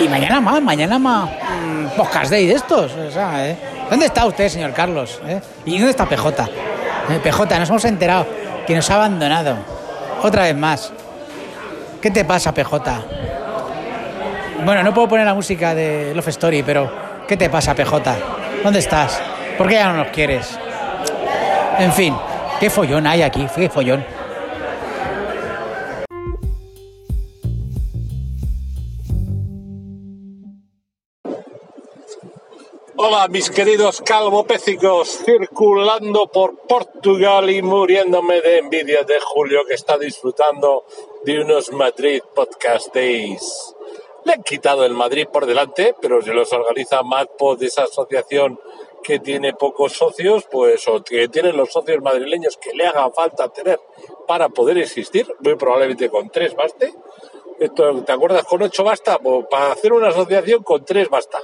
y 0.00 0.08
mañana 0.08 0.40
más, 0.40 0.62
mañana 0.62 0.98
más 0.98 1.28
mm, 1.30 1.86
podcast 1.96 2.30
day 2.30 2.46
de 2.46 2.54
estos. 2.54 2.92
O 2.92 3.10
sea, 3.10 3.48
¿eh? 3.48 3.56
¿Dónde 3.90 4.06
está 4.06 4.24
usted, 4.26 4.48
señor 4.48 4.72
Carlos? 4.72 5.20
eh? 5.26 5.40
¿Y 5.66 5.72
dónde 5.78 5.90
está 5.90 6.06
PJ? 6.06 6.44
Eh, 7.10 7.20
PJ, 7.22 7.58
nos 7.58 7.68
hemos 7.68 7.84
enterado 7.84 8.26
que 8.66 8.74
nos 8.74 8.88
ha 8.90 8.94
abandonado. 8.94 9.56
Otra 10.22 10.44
vez 10.44 10.56
más. 10.56 10.92
¿Qué 12.00 12.10
te 12.10 12.24
pasa, 12.24 12.54
PJ? 12.54 13.02
Bueno, 14.64 14.82
no 14.84 14.94
puedo 14.94 15.08
poner 15.08 15.26
la 15.26 15.34
música 15.34 15.74
de 15.74 16.12
Love 16.14 16.28
Story, 16.28 16.62
pero 16.62 16.90
¿qué 17.26 17.36
te 17.36 17.50
pasa, 17.50 17.74
PJ? 17.74 18.00
¿Dónde 18.62 18.78
estás? 18.78 19.20
¿Por 19.58 19.68
qué 19.68 19.74
ya 19.74 19.92
no 19.92 20.04
nos 20.04 20.08
quieres? 20.08 20.58
En 21.78 21.92
fin, 21.92 22.14
qué 22.60 22.70
follón 22.70 23.06
hay 23.06 23.22
aquí, 23.22 23.46
qué 23.54 23.68
follón. 23.68 24.04
Hola, 32.96 33.26
mis 33.28 33.50
queridos 33.50 34.00
calvopécicos, 34.00 35.24
circulando 35.24 36.28
por 36.28 36.56
Portugal 36.68 37.50
y 37.50 37.60
muriéndome 37.60 38.40
de 38.40 38.58
envidia 38.58 39.02
de 39.02 39.18
Julio 39.20 39.62
que 39.66 39.74
está 39.74 39.98
disfrutando 39.98 40.84
de 41.24 41.40
unos 41.40 41.72
Madrid 41.72 42.22
Podcast 42.34 42.94
Days. 42.94 43.74
Le 44.24 44.34
han 44.34 44.42
quitado 44.44 44.84
el 44.84 44.94
Madrid 44.94 45.26
por 45.32 45.46
delante, 45.46 45.96
pero 46.00 46.22
se 46.22 46.32
los 46.32 46.52
organiza 46.52 47.02
MadPod, 47.02 47.60
esa 47.64 47.82
asociación 47.82 48.60
que 49.02 49.18
tiene 49.18 49.52
pocos 49.54 49.92
socios, 49.92 50.46
pues 50.50 50.86
o 50.88 51.02
que 51.02 51.28
tienen 51.28 51.56
los 51.56 51.72
socios 51.72 52.02
madrileños 52.02 52.56
que 52.56 52.72
le 52.72 52.86
haga 52.86 53.10
falta 53.10 53.48
tener 53.48 53.80
para 54.26 54.48
poder 54.48 54.78
existir, 54.78 55.26
muy 55.40 55.56
probablemente 55.56 56.08
con 56.08 56.30
tres 56.30 56.54
baste. 56.54 56.92
Esto, 57.58 58.02
¿Te 58.04 58.12
acuerdas? 58.12 58.44
Con 58.44 58.62
ocho 58.62 58.84
basta, 58.84 59.18
pues 59.18 59.46
para 59.50 59.72
hacer 59.72 59.92
una 59.92 60.08
asociación 60.08 60.62
con 60.62 60.84
tres 60.84 61.08
basta 61.08 61.38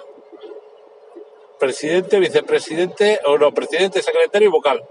presidente, 1.59 2.21
vicepresidente, 2.21 3.21
o 3.27 3.37
no, 3.37 3.53
presidente, 3.53 4.01
secretario 4.03 4.49
y 4.49 4.51
vocal. 4.51 4.85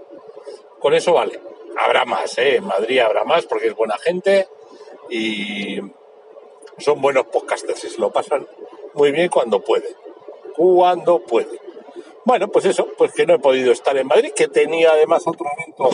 Con 0.78 0.94
eso 0.94 1.12
vale. 1.12 1.40
Habrá 1.76 2.04
más, 2.04 2.36
¿eh? 2.38 2.56
En 2.56 2.64
Madrid 2.64 3.00
habrá 3.00 3.24
más 3.24 3.46
porque 3.46 3.68
es 3.68 3.74
buena 3.74 3.96
gente 3.98 4.48
y 5.10 5.78
son 6.78 7.00
buenos 7.00 7.26
podcasters 7.26 7.84
y 7.84 7.90
se 7.90 7.98
lo 7.98 8.10
pasan 8.10 8.46
muy 8.94 9.12
bien 9.12 9.28
cuando 9.28 9.60
pueden. 9.60 9.94
Cuando 10.54 11.20
pueden. 11.20 11.67
Bueno, 12.28 12.48
pues 12.48 12.66
eso, 12.66 12.86
pues 12.98 13.14
que 13.14 13.24
no 13.24 13.36
he 13.36 13.38
podido 13.38 13.72
estar 13.72 13.96
en 13.96 14.06
Madrid, 14.06 14.32
que 14.36 14.48
tenía 14.48 14.90
además 14.90 15.22
otro 15.24 15.46
evento 15.56 15.88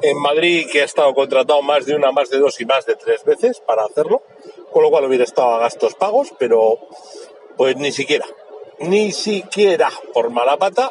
en 0.00 0.16
Madrid 0.16 0.66
que 0.72 0.80
ha 0.80 0.84
estado 0.86 1.12
contratado 1.12 1.60
más 1.60 1.84
de 1.84 1.94
una, 1.94 2.10
más 2.10 2.30
de 2.30 2.38
dos 2.38 2.58
y 2.62 2.64
más 2.64 2.86
de 2.86 2.96
tres 2.96 3.22
veces 3.22 3.60
para 3.60 3.84
hacerlo, 3.84 4.22
con 4.72 4.82
lo 4.82 4.88
cual 4.88 5.04
hubiera 5.04 5.24
estado 5.24 5.48
a 5.50 5.58
gastos 5.58 5.94
pagos, 5.94 6.32
pero 6.38 6.78
pues 7.58 7.76
ni 7.76 7.92
siquiera, 7.92 8.24
ni 8.78 9.12
siquiera 9.12 9.90
por 10.14 10.30
mala 10.30 10.56
pata, 10.56 10.90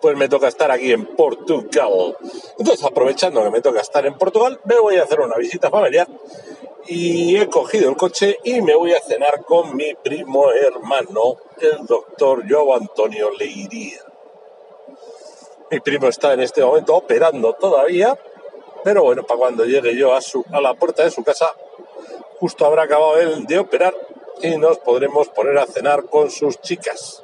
pues 0.00 0.16
me 0.16 0.30
toca 0.30 0.48
estar 0.48 0.70
aquí 0.70 0.90
en 0.90 1.04
Portugal. 1.04 2.16
Entonces, 2.58 2.82
aprovechando 2.82 3.44
que 3.44 3.50
me 3.50 3.60
toca 3.60 3.82
estar 3.82 4.06
en 4.06 4.16
Portugal, 4.16 4.58
me 4.64 4.78
voy 4.78 4.96
a 4.96 5.02
hacer 5.02 5.20
una 5.20 5.36
visita 5.36 5.68
familiar 5.68 6.08
y 6.90 7.36
he 7.36 7.48
cogido 7.48 7.90
el 7.90 7.96
coche 7.96 8.38
y 8.44 8.62
me 8.62 8.74
voy 8.74 8.92
a 8.92 9.00
cenar 9.00 9.44
con 9.44 9.76
mi 9.76 9.94
primo 9.94 10.50
hermano, 10.50 11.36
el 11.60 11.84
doctor 11.84 12.44
Joe 12.48 12.76
Antonio 12.76 13.30
Leiría. 13.30 14.00
Mi 15.70 15.80
primo 15.80 16.08
está 16.08 16.32
en 16.32 16.40
este 16.40 16.64
momento 16.64 16.96
operando 16.96 17.52
todavía, 17.52 18.18
pero 18.82 19.02
bueno, 19.02 19.22
para 19.24 19.38
cuando 19.38 19.66
llegue 19.66 19.94
yo 19.96 20.14
a, 20.14 20.22
su, 20.22 20.42
a 20.50 20.62
la 20.62 20.72
puerta 20.74 21.04
de 21.04 21.10
su 21.10 21.22
casa, 21.22 21.54
justo 22.40 22.64
habrá 22.64 22.84
acabado 22.84 23.18
él 23.18 23.44
de 23.44 23.58
operar 23.58 23.94
y 24.40 24.56
nos 24.56 24.78
podremos 24.78 25.28
poner 25.28 25.58
a 25.58 25.66
cenar 25.66 26.06
con 26.06 26.30
sus 26.30 26.58
chicas, 26.62 27.22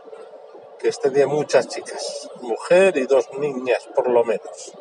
que 0.79 0.89
este 0.89 1.11
tiene 1.11 1.27
muchas 1.27 1.69
chicas, 1.69 2.29
mujer 2.43 2.99
y 2.99 3.07
dos 3.07 3.31
niñas 3.39 3.89
por 3.95 4.11
lo 4.11 4.25
menos. 4.25 4.75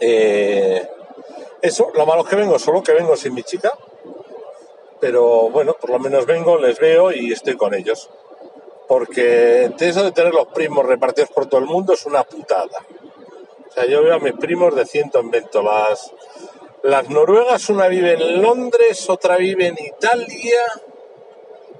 Eh, 0.00 0.86
eso, 1.62 1.90
lo 1.94 2.06
malo 2.06 2.22
es 2.22 2.28
que 2.28 2.36
vengo, 2.36 2.58
solo 2.58 2.82
que 2.82 2.92
vengo 2.92 3.16
sin 3.16 3.34
mi 3.34 3.42
chica, 3.42 3.72
pero 5.00 5.50
bueno, 5.50 5.74
por 5.80 5.90
lo 5.90 5.98
menos 5.98 6.26
vengo, 6.26 6.58
les 6.58 6.78
veo 6.78 7.12
y 7.12 7.32
estoy 7.32 7.56
con 7.56 7.74
ellos. 7.74 8.10
Porque 8.86 9.72
eso 9.78 10.02
de 10.02 10.12
tener 10.12 10.34
los 10.34 10.48
primos 10.48 10.84
repartidos 10.84 11.30
por 11.30 11.46
todo 11.46 11.60
el 11.60 11.66
mundo 11.66 11.94
es 11.94 12.04
una 12.04 12.22
putada. 12.24 12.84
O 13.68 13.72
sea, 13.72 13.86
yo 13.86 14.02
veo 14.02 14.14
a 14.14 14.18
mis 14.18 14.34
primos 14.34 14.74
de 14.74 14.84
ciento 14.84 15.20
en 15.20 15.30
vento. 15.30 15.62
Las, 15.62 16.12
las 16.82 17.08
noruegas, 17.08 17.68
una 17.70 17.88
vive 17.88 18.12
en 18.12 18.42
Londres, 18.42 19.08
otra 19.08 19.36
vive 19.36 19.68
en 19.68 19.76
Italia, 19.78 20.60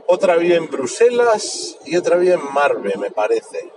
otra 0.07 0.37
vive 0.37 0.57
en 0.57 0.71
Bruselas 0.71 1.79
y 1.85 1.97
otra 1.97 2.17
vive 2.17 2.35
en 2.35 2.53
Marbe, 2.53 2.95
me 2.99 3.11
parece. 3.11 3.71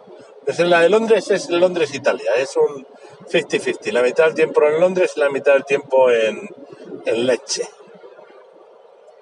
Pues 0.46 0.60
la 0.60 0.80
de 0.80 0.90
Londres 0.90 1.30
es 1.30 1.50
Londres-Italia, 1.50 2.32
es 2.38 2.56
un 2.56 2.88
50-50. 3.30 3.92
La 3.92 4.02
mitad 4.02 4.26
del 4.26 4.36
tiempo 4.36 4.64
en 4.64 4.80
Londres 4.80 5.14
y 5.16 5.20
la 5.20 5.30
mitad 5.30 5.54
del 5.54 5.66
tiempo 5.66 6.10
en, 6.12 6.50
en 7.06 7.26
Leche. 7.26 7.68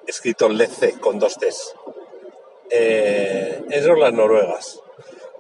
Escrito 0.08 0.48
Lece 0.50 1.00
con 1.00 1.20
dos 1.20 1.38
T's. 1.38 1.76
Eh, 2.70 3.64
eso 3.70 3.88
son 3.88 4.00
las 4.00 4.14
noruegas. 4.14 4.82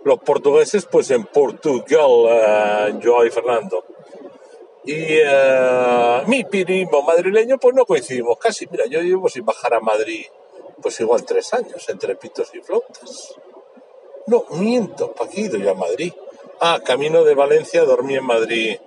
Los 0.04 0.20
portugueses, 0.20 0.86
pues 0.86 1.10
en 1.12 1.26
Portugal, 1.26 3.00
Joao 3.04 3.26
y 3.26 3.32
Fernando. 3.32 3.84
Y 4.86 5.20
uh, 5.20 6.28
mi 6.28 6.44
primo 6.44 7.02
madrileño, 7.02 7.58
pues 7.58 7.74
no 7.74 7.86
coincidimos 7.86 8.38
casi. 8.38 8.68
Mira, 8.68 8.86
yo 8.86 9.02
llevo 9.02 9.30
sin 9.30 9.44
bajar 9.44 9.74
a 9.74 9.80
Madrid, 9.80 10.26
pues 10.80 11.00
igual 11.00 11.26
tres 11.26 11.52
años, 11.56 11.90
entre 11.90 12.16
pitos 12.16 12.54
y 12.54 12.60
flautas. 12.60 13.34
No, 14.28 14.46
miento, 14.52 15.12
¿para 15.12 15.30
qué 15.30 15.42
he 15.42 15.46
ido 15.46 15.58
yo 15.58 15.72
a 15.72 15.76
Madrid? 15.76 16.14
Ah, 16.60 16.80
camino 16.84 17.24
de 17.24 17.36
Valencia, 17.36 17.84
dormí 17.84 18.16
en 18.16 18.26
Madrid. 18.26 18.78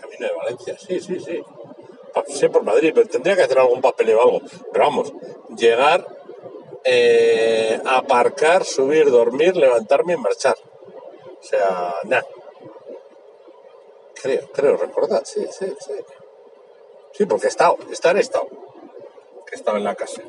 Camino 0.00 0.26
de 0.26 0.34
Valencia, 0.34 0.78
sí, 0.78 1.00
sí, 1.00 1.18
sí. 1.20 1.42
Pasé 2.14 2.48
por 2.48 2.62
Madrid, 2.62 2.92
pero 2.94 3.08
tendría 3.08 3.36
que 3.36 3.42
hacer 3.42 3.58
algún 3.58 3.80
papeleo 3.80 4.18
o 4.18 4.22
algo. 4.22 4.40
Pero 4.72 4.84
vamos, 4.84 5.12
llegar, 5.56 6.06
eh, 6.84 7.80
aparcar, 7.84 8.64
subir, 8.64 9.10
dormir, 9.10 9.56
levantarme 9.56 10.14
y 10.14 10.16
marchar. 10.16 10.56
O 11.40 11.42
sea, 11.42 11.94
nada. 12.04 12.26
Creo, 14.22 14.50
creo 14.52 14.76
recordar, 14.76 15.26
sí, 15.26 15.46
sí, 15.50 15.66
sí. 15.78 15.94
Sí, 17.12 17.26
porque 17.26 17.46
he 17.46 17.48
estado, 17.48 17.76
estar 17.90 18.16
he 18.16 18.20
estado. 18.20 18.46
Estado 19.50 19.78
en 19.78 19.84
la 19.84 19.96
casa. 19.96 20.22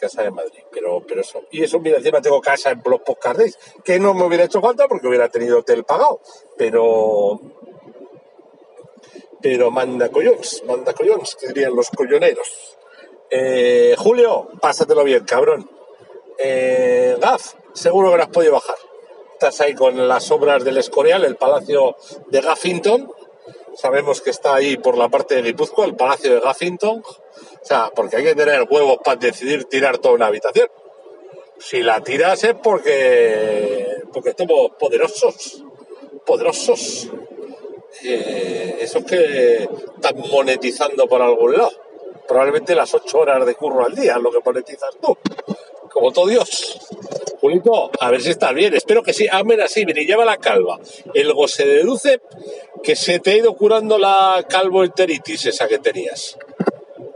Casa 0.00 0.22
de 0.22 0.30
Madrid. 0.30 0.62
Pero, 0.72 1.02
pero 1.06 1.20
eso. 1.20 1.42
Y 1.50 1.62
eso, 1.62 1.78
mira, 1.78 1.98
encima 1.98 2.20
tengo 2.20 2.40
casa 2.40 2.70
en 2.70 2.82
los 2.84 3.00
Postcardes, 3.00 3.58
que 3.84 3.98
no 3.98 4.14
me 4.14 4.24
hubiera 4.24 4.44
hecho 4.44 4.60
falta 4.60 4.88
porque 4.88 5.06
hubiera 5.06 5.28
tenido 5.28 5.58
hotel 5.58 5.84
pagado. 5.84 6.20
Pero. 6.56 7.40
Pero 9.42 9.70
manda 9.70 10.10
collons, 10.10 10.64
manda 10.66 10.92
collons, 10.92 11.36
que 11.36 11.48
dirían 11.48 11.74
los 11.74 11.88
colloneros. 11.90 12.78
Eh, 13.30 13.94
Julio, 13.96 14.48
pásatelo 14.60 15.04
bien, 15.04 15.24
cabrón. 15.24 15.70
Eh, 16.38 17.16
Gaf, 17.20 17.54
seguro 17.72 18.10
que 18.10 18.16
no 18.16 18.22
has 18.22 18.28
podido 18.28 18.52
bajar 18.54 18.76
estás 19.40 19.62
ahí 19.62 19.74
con 19.74 20.06
las 20.06 20.30
obras 20.32 20.64
del 20.64 20.76
Escorial, 20.76 21.24
el 21.24 21.36
Palacio 21.36 21.96
de 22.28 22.42
Gaffington. 22.42 23.10
Sabemos 23.80 24.20
que 24.20 24.28
está 24.28 24.56
ahí 24.56 24.76
por 24.76 24.98
la 24.98 25.08
parte 25.08 25.36
de 25.36 25.42
Guipúzcoa, 25.42 25.86
el 25.86 25.96
Palacio 25.96 26.34
de 26.34 26.40
Gaffington. 26.40 26.98
O 26.98 27.64
sea, 27.64 27.90
porque 27.94 28.16
hay 28.16 28.24
que 28.24 28.34
tener 28.34 28.66
huevos 28.68 28.98
para 29.02 29.16
decidir 29.16 29.64
tirar 29.64 29.96
toda 29.96 30.16
una 30.16 30.26
habitación. 30.26 30.68
Si 31.58 31.82
la 31.82 32.02
tiras 32.02 32.44
es 32.44 32.54
porque, 32.62 33.86
porque 34.12 34.30
estamos 34.30 34.72
poderosos. 34.78 35.64
Poderosos. 36.26 37.08
Eh, 38.04 38.76
esos 38.82 39.02
que 39.04 39.66
están 39.94 40.16
monetizando 40.30 41.06
por 41.06 41.22
algún 41.22 41.56
lado. 41.56 41.72
Probablemente 42.28 42.74
las 42.74 42.92
ocho 42.92 43.20
horas 43.20 43.46
de 43.46 43.54
curro 43.54 43.86
al 43.86 43.94
día, 43.94 44.18
lo 44.18 44.30
que 44.30 44.40
monetizas 44.44 44.94
tú. 45.00 45.16
Como 45.92 46.12
todo 46.12 46.26
Dios. 46.26 46.78
Julito, 47.40 47.90
a 47.98 48.10
ver 48.10 48.20
si 48.20 48.30
estás 48.30 48.54
bien. 48.54 48.74
Espero 48.74 49.02
que 49.02 49.12
sí. 49.12 49.26
Ah, 49.30 49.42
mira, 49.44 49.66
sí, 49.68 49.86
mire, 49.86 50.04
lleva 50.04 50.24
la 50.24 50.36
calva. 50.36 50.78
El 51.14 51.32
se 51.48 51.66
deduce 51.66 52.20
que 52.82 52.96
se 52.96 53.18
te 53.18 53.32
ha 53.32 53.36
ido 53.36 53.54
curando 53.54 53.98
la 53.98 54.44
calvoenteritis 54.48 55.46
esa 55.46 55.68
que 55.68 55.78
tenías. 55.78 56.38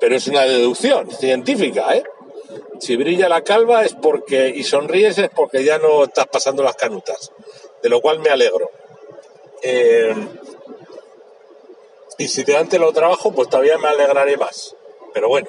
Pero 0.01 0.17
es 0.17 0.27
una 0.27 0.43
deducción 0.43 1.11
científica, 1.11 1.95
¿eh? 1.95 2.05
Si 2.81 2.97
brilla 2.97 3.29
la 3.29 3.43
calva 3.43 3.85
es 3.85 3.95
porque, 3.95 4.53
y 4.55 4.65
sonríes 4.65 5.19
es 5.19 5.31
porque 5.31 5.65
ya 5.65 5.79
no 5.79 6.05
estás 6.05 6.27
pasando 6.27 6.63
las 6.63 6.77
canutas. 6.77 7.33
De 7.83 7.89
lo 7.89 8.01
cual 8.01 8.19
me 8.19 8.31
alegro. 8.31 8.71
Eh, 9.63 10.15
y 12.19 12.29
si 12.29 12.45
te 12.45 12.53
dan 12.53 12.69
trabajo, 12.69 13.33
pues 13.33 13.49
todavía 13.49 13.79
me 13.79 13.89
alegraré 13.89 14.37
más. 14.37 14.77
Pero 15.13 15.29
bueno, 15.29 15.49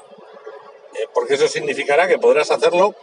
eh, 0.93 1.07
porque 1.13 1.35
eso 1.35 1.47
significará 1.47 2.07
que 2.07 2.17
podrás 2.17 2.51
hacerlo 2.51 2.95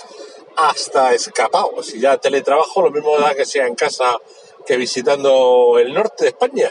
hasta 0.56 1.14
escapado. 1.14 1.82
Si 1.82 2.00
ya 2.00 2.18
teletrabajo, 2.18 2.82
lo 2.82 2.90
mismo 2.90 3.18
da 3.18 3.34
que 3.34 3.44
sea 3.44 3.66
en 3.66 3.74
casa 3.74 4.18
que 4.66 4.76
visitando 4.76 5.78
el 5.78 5.92
norte 5.92 6.24
de 6.24 6.30
España 6.30 6.70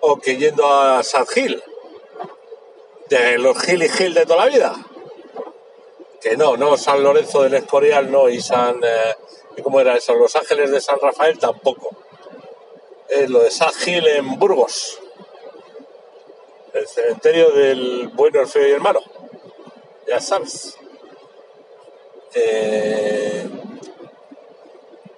o 0.00 0.18
que 0.18 0.36
yendo 0.36 0.66
a 0.66 1.02
San 1.02 1.26
Gil, 1.26 1.62
de 3.08 3.38
los 3.38 3.58
Gil 3.58 3.82
y 3.82 3.88
Gil 3.88 4.14
de 4.14 4.24
toda 4.24 4.46
la 4.46 4.50
vida. 4.50 4.74
Que 6.20 6.36
no, 6.36 6.56
no, 6.56 6.76
San 6.76 7.02
Lorenzo 7.02 7.42
del 7.42 7.54
Escorial 7.54 8.10
no, 8.10 8.28
y 8.28 8.40
San. 8.40 8.80
Eh, 8.82 9.62
¿Cómo 9.62 9.80
era 9.80 9.96
eso? 9.96 10.14
Los 10.14 10.36
Ángeles 10.36 10.70
de 10.70 10.80
San 10.80 10.98
Rafael 11.00 11.38
tampoco. 11.38 11.88
Es 13.08 13.28
lo 13.28 13.40
de 13.40 13.50
San 13.50 13.72
Gil 13.72 14.06
en 14.06 14.38
Burgos. 14.38 15.00
cementerio 16.86 17.50
del 17.50 18.08
bueno, 18.14 18.40
el 18.40 18.46
feo 18.46 18.68
y 18.68 18.72
el 18.72 18.80
malo. 18.80 19.02
Ya 20.06 20.20
sabes. 20.20 20.79
Eh, 22.34 23.48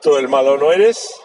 tú 0.00 0.16
el 0.16 0.28
malo 0.28 0.56
no 0.56 0.72
eres. 0.72 1.20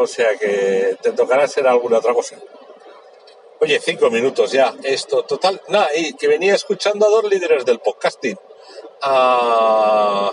O 0.00 0.06
sea 0.06 0.36
que 0.36 0.96
te 1.02 1.12
tocará 1.12 1.46
ser 1.46 1.66
alguna 1.66 1.98
otra 1.98 2.14
cosa. 2.14 2.36
Oye, 3.60 3.80
cinco 3.80 4.10
minutos 4.10 4.52
ya. 4.52 4.74
Esto, 4.82 5.22
total. 5.22 5.60
Nada, 5.68 5.88
y 5.94 6.14
que 6.14 6.28
venía 6.28 6.54
escuchando 6.54 7.06
a 7.06 7.10
dos 7.10 7.24
líderes 7.24 7.64
del 7.64 7.78
podcasting. 7.78 8.38
A 9.02 10.30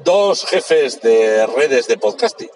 dos 0.00 0.44
jefes 0.46 1.00
de 1.00 1.46
redes 1.46 1.86
de 1.88 1.98
podcasting. 1.98 2.50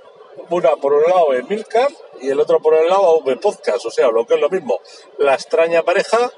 Una 0.51 0.77
por 0.77 0.95
un 0.95 1.03
lado 1.03 1.35
Emilcar 1.35 1.89
y 2.21 2.31
el 2.31 2.41
otro 2.41 2.61
por 2.61 2.75
el 2.75 2.89
lado 2.89 3.21
AV 3.21 3.41
Podcast, 3.41 3.85
o 3.85 3.91
sea, 3.91 4.09
lo 4.11 4.27
que 4.27 4.35
es 4.35 4.41
lo 4.41 4.49
mismo. 4.49 4.81
La 5.19 5.35
extraña 5.35 5.83
pareja, 5.83 6.33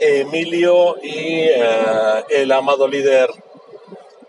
Emilio 0.00 0.96
y 1.02 1.48
eh, 1.48 2.24
el 2.30 2.52
amado 2.52 2.86
líder 2.86 3.30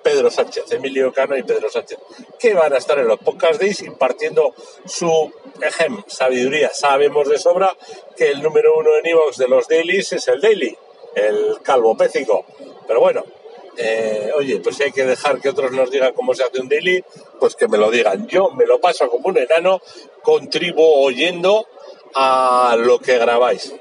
Pedro 0.02 0.32
Sánchez, 0.32 0.72
Emilio 0.72 1.12
Cano 1.14 1.38
y 1.38 1.44
Pedro 1.44 1.70
Sánchez, 1.70 2.00
que 2.40 2.54
van 2.54 2.74
a 2.74 2.78
estar 2.78 2.98
en 3.00 3.08
los 3.08 3.20
podcast 3.20 3.60
days 3.60 3.82
impartiendo 3.82 4.54
su 4.86 5.32
ejem, 5.62 6.04
sabiduría. 6.08 6.72
Sabemos 6.74 7.28
de 7.30 7.38
sobra 7.38 7.76
que 8.16 8.32
el 8.32 8.42
número 8.42 8.78
uno 8.78 8.90
en 8.98 9.06
Evox 9.06 9.38
de 9.38 9.48
los 9.48 9.68
dailies 9.68 10.14
es 10.14 10.28
el 10.28 10.42
daily, 10.42 10.76
el 11.16 11.58
calvo 11.62 11.98
pécico. 11.98 12.46
Pero 12.88 13.02
bueno, 13.02 13.24
eh, 13.78 14.32
oye, 14.38 14.60
pues 14.60 14.78
si 14.78 14.84
hay 14.84 14.92
que 14.92 15.06
dejar 15.06 15.40
que 15.40 15.50
otros 15.50 15.72
nos 15.72 15.92
digan 15.92 16.14
cómo 16.14 16.34
se 16.34 16.44
hace 16.44 16.62
un 16.62 16.70
daily, 16.70 17.04
pues 17.40 17.56
que 17.56 17.68
me 17.68 17.78
lo 17.78 17.92
digan. 17.92 18.28
Yo 18.28 18.50
me 18.52 18.66
lo 18.66 18.80
paso 18.80 19.10
como 19.10 19.30
un 19.30 19.38
enano, 19.38 19.82
contribuo 20.24 21.02
oyendo 21.02 21.68
a 22.16 22.76
lo 22.78 23.00
que 23.00 23.18
grabáis. 23.18 23.74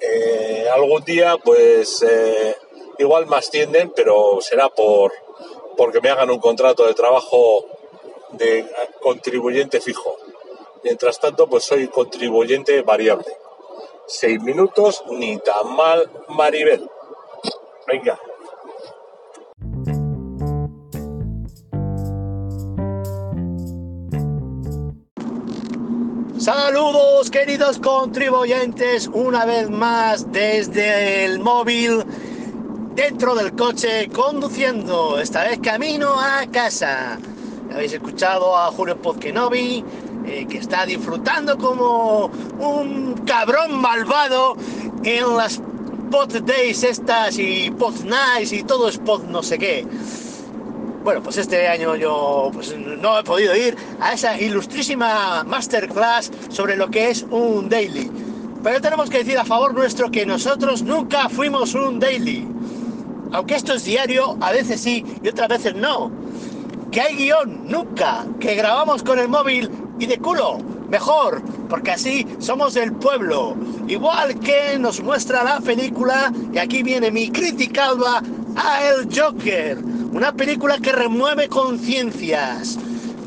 Eh, 0.00 0.66
algún 0.72 1.02
día, 1.04 1.36
pues 1.42 2.02
eh, 2.02 2.56
igual 2.98 3.26
me 3.26 3.36
ascienden, 3.36 3.92
pero 3.94 4.38
será 4.40 4.68
por 4.68 5.12
porque 5.76 6.00
me 6.00 6.10
hagan 6.10 6.30
un 6.30 6.40
contrato 6.40 6.86
de 6.86 6.94
trabajo 6.94 7.64
de 8.32 8.66
contribuyente 9.00 9.80
fijo. 9.80 10.16
Mientras 10.82 11.20
tanto, 11.20 11.48
pues 11.48 11.64
soy 11.64 11.88
contribuyente 11.88 12.82
variable. 12.82 13.36
Seis 14.06 14.42
minutos, 14.42 15.04
ni 15.10 15.38
tan 15.38 15.74
mal, 15.74 16.10
Maribel. 16.28 16.88
Venga. 17.86 18.18
Saludos 26.48 27.28
queridos 27.30 27.78
contribuyentes, 27.78 29.06
una 29.12 29.44
vez 29.44 29.68
más 29.68 30.32
desde 30.32 31.26
el 31.26 31.40
móvil, 31.40 32.02
dentro 32.94 33.34
del 33.34 33.52
coche, 33.52 34.08
conduciendo, 34.08 35.18
esta 35.18 35.44
vez 35.44 35.58
camino 35.58 36.18
a 36.18 36.46
casa. 36.50 37.18
Habéis 37.70 37.92
escuchado 37.92 38.56
a 38.56 38.70
Julio 38.70 38.96
Pozkenovi, 38.96 39.84
eh, 40.24 40.46
que 40.48 40.56
está 40.56 40.86
disfrutando 40.86 41.58
como 41.58 42.30
un 42.58 43.12
cabrón 43.26 43.76
malvado 43.78 44.56
en 45.04 45.36
las 45.36 45.60
pod 46.10 46.32
days 46.46 46.82
estas 46.82 47.38
y 47.38 47.70
pod 47.72 48.04
nights 48.04 48.54
y 48.54 48.62
todo 48.62 48.88
es 48.88 48.96
pod 48.96 49.24
no 49.24 49.42
sé 49.42 49.58
qué. 49.58 49.86
Bueno, 51.08 51.22
pues 51.22 51.38
este 51.38 51.66
año 51.66 51.96
yo 51.96 52.50
pues, 52.52 52.76
no 52.76 53.18
he 53.18 53.24
podido 53.24 53.56
ir 53.56 53.74
a 53.98 54.12
esa 54.12 54.38
ilustrísima 54.38 55.42
masterclass 55.42 56.30
sobre 56.50 56.76
lo 56.76 56.90
que 56.90 57.08
es 57.08 57.22
un 57.30 57.70
daily. 57.70 58.12
Pero 58.62 58.78
tenemos 58.82 59.08
que 59.08 59.16
decir 59.16 59.38
a 59.38 59.46
favor 59.46 59.72
nuestro 59.72 60.10
que 60.10 60.26
nosotros 60.26 60.82
nunca 60.82 61.30
fuimos 61.30 61.74
un 61.74 61.98
daily. 61.98 62.46
Aunque 63.32 63.54
esto 63.54 63.72
es 63.72 63.84
diario, 63.84 64.36
a 64.42 64.52
veces 64.52 64.82
sí 64.82 65.02
y 65.22 65.28
otras 65.28 65.48
veces 65.48 65.74
no. 65.76 66.12
Que 66.92 67.00
hay 67.00 67.16
guion, 67.16 67.66
nunca. 67.66 68.26
Que 68.38 68.54
grabamos 68.54 69.02
con 69.02 69.18
el 69.18 69.28
móvil 69.28 69.70
y 69.98 70.04
de 70.04 70.18
culo. 70.18 70.58
Mejor, 70.90 71.40
porque 71.70 71.92
así 71.92 72.26
somos 72.38 72.74
del 72.74 72.92
pueblo. 72.92 73.56
Igual 73.86 74.38
que 74.40 74.78
nos 74.78 75.00
muestra 75.00 75.42
la 75.42 75.60
película, 75.60 76.30
y 76.52 76.58
aquí 76.58 76.82
viene 76.82 77.10
mi 77.10 77.30
crítica 77.30 77.92
a 78.56 78.82
El 78.84 79.08
Joker. 79.10 79.78
Una 80.10 80.32
película 80.32 80.78
que 80.78 80.92
remueve 80.92 81.48
conciencias. 81.48 82.78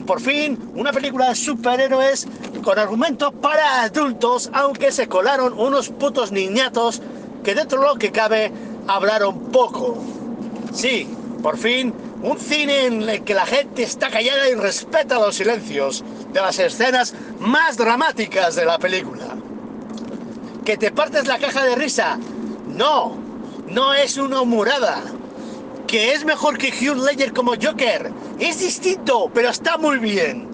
Por 0.08 0.20
fin, 0.20 0.58
una 0.74 0.92
película 0.92 1.30
de 1.30 1.36
superhéroes 1.36 2.28
con 2.64 2.80
argumentos 2.80 3.32
para 3.40 3.84
adultos, 3.84 4.50
aunque 4.52 4.92
se 4.92 5.08
colaron 5.08 5.54
unos 5.58 5.90
putos 5.90 6.32
niñatos 6.32 7.02
que 7.44 7.54
dentro 7.54 7.80
de 7.80 7.88
lo 7.88 7.96
que 7.96 8.12
cabe 8.12 8.52
hablaron 8.88 9.52
poco. 9.52 10.04
Sí, 10.74 11.08
por 11.44 11.58
fin, 11.58 11.94
un 12.24 12.40
cine 12.40 12.86
en 12.86 13.08
el 13.08 13.24
que 13.24 13.36
la 13.36 13.46
gente 13.46 13.84
está 13.84 14.10
callada 14.10 14.50
y 14.50 14.56
respeta 14.56 15.20
los 15.20 15.36
silencios 15.36 16.04
de 16.34 16.42
las 16.42 16.58
escenas 16.58 17.14
más 17.40 17.78
dramáticas 17.78 18.56
de 18.56 18.66
la 18.66 18.80
película. 18.80 19.36
¿Que 20.66 20.78
te 20.78 20.92
partes 20.92 21.28
la 21.28 21.38
caja 21.38 21.64
de 21.64 21.76
risa? 21.76 22.18
No, 22.68 23.18
no 23.68 23.94
es 23.94 24.18
una 24.18 24.42
humorada. 24.42 25.04
¿Que 25.92 26.14
es 26.14 26.24
mejor 26.24 26.58
que 26.58 26.70
Hugh 26.70 27.04
Ledger 27.06 27.34
como 27.34 27.52
Joker? 27.62 28.14
Es 28.40 28.60
distinto, 28.60 29.30
pero 29.34 29.50
está 29.50 29.78
muy 29.78 30.00
bien. 30.00 30.48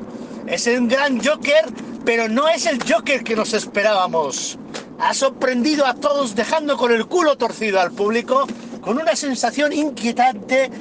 Es 0.47 0.65
un 0.65 0.87
gran 0.87 1.23
Joker, 1.23 1.63
pero 2.03 2.27
no 2.27 2.47
es 2.47 2.65
el 2.65 2.79
Joker 2.81 3.23
que 3.23 3.35
nos 3.35 3.53
esperábamos. 3.53 4.57
Ha 4.97 5.13
sorprendido 5.13 5.85
a 5.85 5.93
todos 5.93 6.33
dejando 6.33 6.75
con 6.75 6.91
el 6.91 7.05
culo 7.05 7.37
torcido 7.37 7.79
al 7.79 7.91
público 7.91 8.47
con 8.81 8.97
una 8.97 9.15
sensación 9.15 9.73
inquietante 9.73 10.71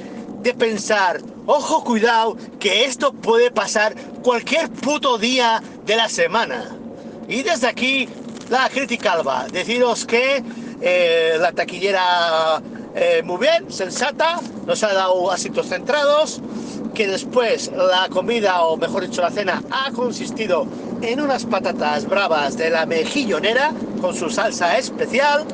de 0.41 0.53
pensar, 0.55 1.21
ojo 1.45 1.83
cuidado, 1.83 2.35
que 2.59 2.85
esto 2.85 3.13
puede 3.13 3.51
pasar 3.51 3.93
cualquier 4.23 4.71
puto 4.71 5.19
día 5.19 5.61
de 5.85 5.97
la 5.97 6.09
semana. 6.09 6.75
Y 7.27 7.43
desde 7.43 7.67
aquí, 7.67 8.09
la 8.49 8.67
crítica 8.69 9.11
alba. 9.11 9.45
Deciros 9.51 10.07
que 10.07 10.43
eh, 10.81 11.37
la 11.39 11.51
taquillera 11.51 12.59
eh, 12.99 13.21
muy 13.23 13.37
bien, 13.37 13.71
sensata, 13.71 14.39
nos 14.65 14.83
ha 14.83 14.91
dado 14.91 15.31
asientos 15.31 15.67
centrados, 15.67 16.41
que 16.95 17.07
después 17.07 17.71
la 17.71 18.09
comida, 18.09 18.63
o 18.63 18.75
mejor 18.75 19.07
dicho 19.07 19.21
la 19.21 19.29
cena, 19.29 19.61
ha 19.69 19.91
consistido 19.91 20.65
en 21.03 21.21
unas 21.21 21.45
patatas 21.45 22.07
bravas 22.07 22.57
de 22.57 22.71
la 22.71 22.87
mejillonera 22.87 23.71
con 24.01 24.15
su 24.15 24.31
salsa 24.31 24.79
especial 24.79 25.45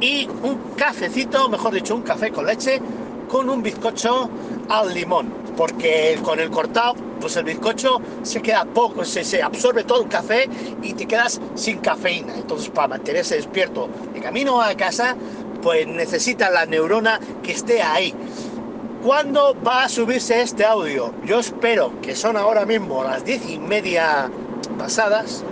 y 0.00 0.28
un 0.44 0.74
cafecito, 0.76 1.48
mejor 1.48 1.74
dicho, 1.74 1.96
un 1.96 2.02
café 2.02 2.30
con 2.30 2.46
leche 2.46 2.80
con 3.28 3.50
un 3.50 3.64
bizcocho 3.64 4.30
al 4.68 4.94
limón, 4.94 5.32
porque 5.56 6.18
con 6.22 6.38
el 6.38 6.50
cortado, 6.50 6.94
pues 7.20 7.36
el 7.36 7.44
bizcocho 7.44 8.00
se 8.22 8.40
queda 8.40 8.64
poco, 8.64 9.04
se, 9.04 9.24
se 9.24 9.42
absorbe 9.42 9.82
todo 9.82 10.02
el 10.02 10.08
café 10.08 10.48
y 10.82 10.92
te 10.92 11.06
quedas 11.06 11.40
sin 11.56 11.78
cafeína. 11.78 12.36
Entonces, 12.36 12.70
para 12.70 12.88
mantenerse 12.88 13.34
despierto 13.34 13.88
de 14.12 14.20
camino 14.20 14.62
a 14.62 14.74
casa, 14.76 15.16
pues 15.64 15.86
necesita 15.86 16.50
la 16.50 16.66
neurona 16.66 17.18
que 17.42 17.52
esté 17.52 17.82
ahí. 17.82 18.14
¿Cuándo 19.02 19.56
va 19.66 19.84
a 19.84 19.88
subirse 19.88 20.42
este 20.42 20.62
audio? 20.62 21.14
Yo 21.24 21.40
espero 21.40 22.00
que 22.02 22.14
son 22.14 22.36
ahora 22.36 22.66
mismo 22.66 23.02
las 23.02 23.24
diez 23.24 23.48
y 23.48 23.58
media 23.58 24.30
pasadas. 24.78 25.42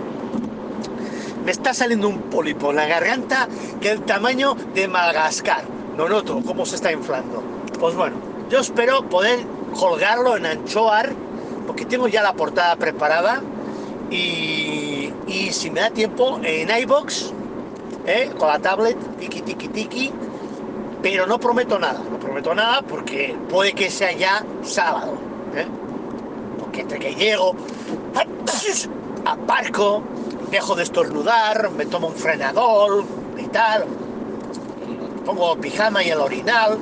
Me 1.43 1.51
está 1.51 1.73
saliendo 1.73 2.07
un 2.07 2.19
pólipo 2.19 2.69
en 2.69 2.75
la 2.75 2.85
garganta 2.85 3.47
que 3.81 3.89
el 3.89 4.03
tamaño 4.03 4.55
de 4.75 4.87
Madagascar. 4.87 5.63
No 5.97 6.07
noto 6.07 6.41
cómo 6.45 6.63
se 6.67 6.75
está 6.75 6.91
inflando. 6.91 7.41
Pues 7.79 7.95
bueno, 7.95 8.15
yo 8.51 8.59
espero 8.59 9.09
poder 9.09 9.39
colgarlo 9.73 10.37
en 10.37 10.45
Anchoar, 10.45 11.11
porque 11.65 11.85
tengo 11.85 12.07
ya 12.07 12.21
la 12.21 12.33
portada 12.33 12.75
preparada. 12.75 13.41
Y, 14.11 15.11
y 15.27 15.49
si 15.51 15.71
me 15.71 15.81
da 15.81 15.89
tiempo, 15.89 16.39
en 16.43 16.69
iBox, 16.83 17.33
¿eh? 18.05 18.31
con 18.37 18.47
la 18.47 18.59
tablet, 18.59 18.97
tiki 19.17 19.41
tiki 19.41 19.67
tiki. 19.69 20.11
Pero 21.01 21.27
no 21.27 21.37
prometo 21.37 21.77
nada, 21.79 21.99
no 22.09 22.17
prometo 22.17 22.55
nada 22.55 22.81
porque 22.81 23.35
puede 23.49 23.73
que 23.73 23.89
sea 23.89 24.13
ya 24.13 24.43
sábado. 24.63 25.17
¿eh? 25.55 25.65
Porque 26.59 26.81
entre 26.81 26.99
que 26.99 27.15
llego, 27.15 27.55
aparco, 29.25 30.03
dejo 30.49 30.75
de 30.75 30.83
estornudar, 30.83 31.71
me 31.71 31.85
tomo 31.85 32.07
un 32.07 32.15
frenador 32.15 33.03
y 33.37 33.47
tal, 33.47 33.85
pongo 35.25 35.57
pijama 35.57 36.03
y 36.03 36.09
el 36.09 36.19
orinal, 36.19 36.77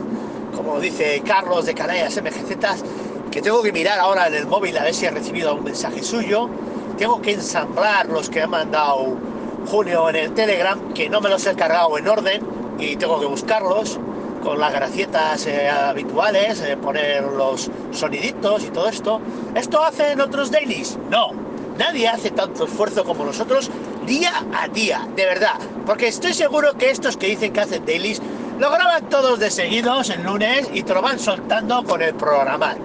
como 0.55 0.79
dice 0.79 1.21
Carlos 1.25 1.65
de 1.65 1.73
Canallas 1.73 2.21
MGZ, 2.21 2.83
que 3.31 3.41
tengo 3.41 3.63
que 3.63 3.71
mirar 3.71 3.99
ahora 3.99 4.27
en 4.27 4.35
el 4.35 4.45
móvil 4.45 4.77
a 4.77 4.83
ver 4.83 4.93
si 4.93 5.05
he 5.05 5.11
recibido 5.11 5.55
un 5.55 5.63
mensaje 5.63 6.03
suyo, 6.03 6.49
tengo 6.97 7.21
que 7.21 7.31
ensamblar 7.31 8.07
los 8.07 8.29
que 8.29 8.41
ha 8.41 8.47
mandado 8.47 9.17
Junio 9.67 10.09
en 10.09 10.15
el 10.15 10.33
Telegram, 10.33 10.93
que 10.93 11.09
no 11.09 11.21
me 11.21 11.29
los 11.29 11.45
he 11.45 11.55
cargado 11.55 11.97
en 11.97 12.07
orden 12.07 12.41
y 12.79 12.95
tengo 12.95 13.19
que 13.19 13.25
buscarlos 13.25 13.99
con 14.41 14.59
las 14.59 14.73
gracietas 14.73 15.45
eh, 15.45 15.69
habituales, 15.69 16.61
eh, 16.61 16.75
poner 16.75 17.23
los 17.23 17.69
soniditos 17.91 18.63
y 18.63 18.69
todo 18.69 18.89
esto. 18.89 19.21
¿Esto 19.55 19.83
hacen 19.83 20.19
otros 20.19 20.51
dailies? 20.51 20.97
No, 21.09 21.31
nadie 21.77 22.07
hace 22.07 22.31
tanto 22.31 22.65
esfuerzo 22.65 23.03
como 23.03 23.23
nosotros 23.23 23.69
día 24.05 24.31
a 24.53 24.67
día, 24.67 25.07
de 25.15 25.25
verdad. 25.25 25.59
Porque 25.85 26.07
estoy 26.07 26.33
seguro 26.33 26.73
que 26.73 26.89
estos 26.89 27.17
que 27.17 27.27
dicen 27.27 27.53
que 27.53 27.61
hacen 27.61 27.85
dailies 27.85 28.21
lo 28.59 28.69
graban 28.71 29.09
todos 29.09 29.39
de 29.39 29.49
seguidos 29.49 30.09
el 30.09 30.23
lunes 30.23 30.69
y 30.73 30.83
te 30.83 30.93
lo 30.93 31.01
van 31.01 31.19
soltando 31.19 31.83
con 31.83 32.01
el 32.01 32.13
programar. 32.13 32.77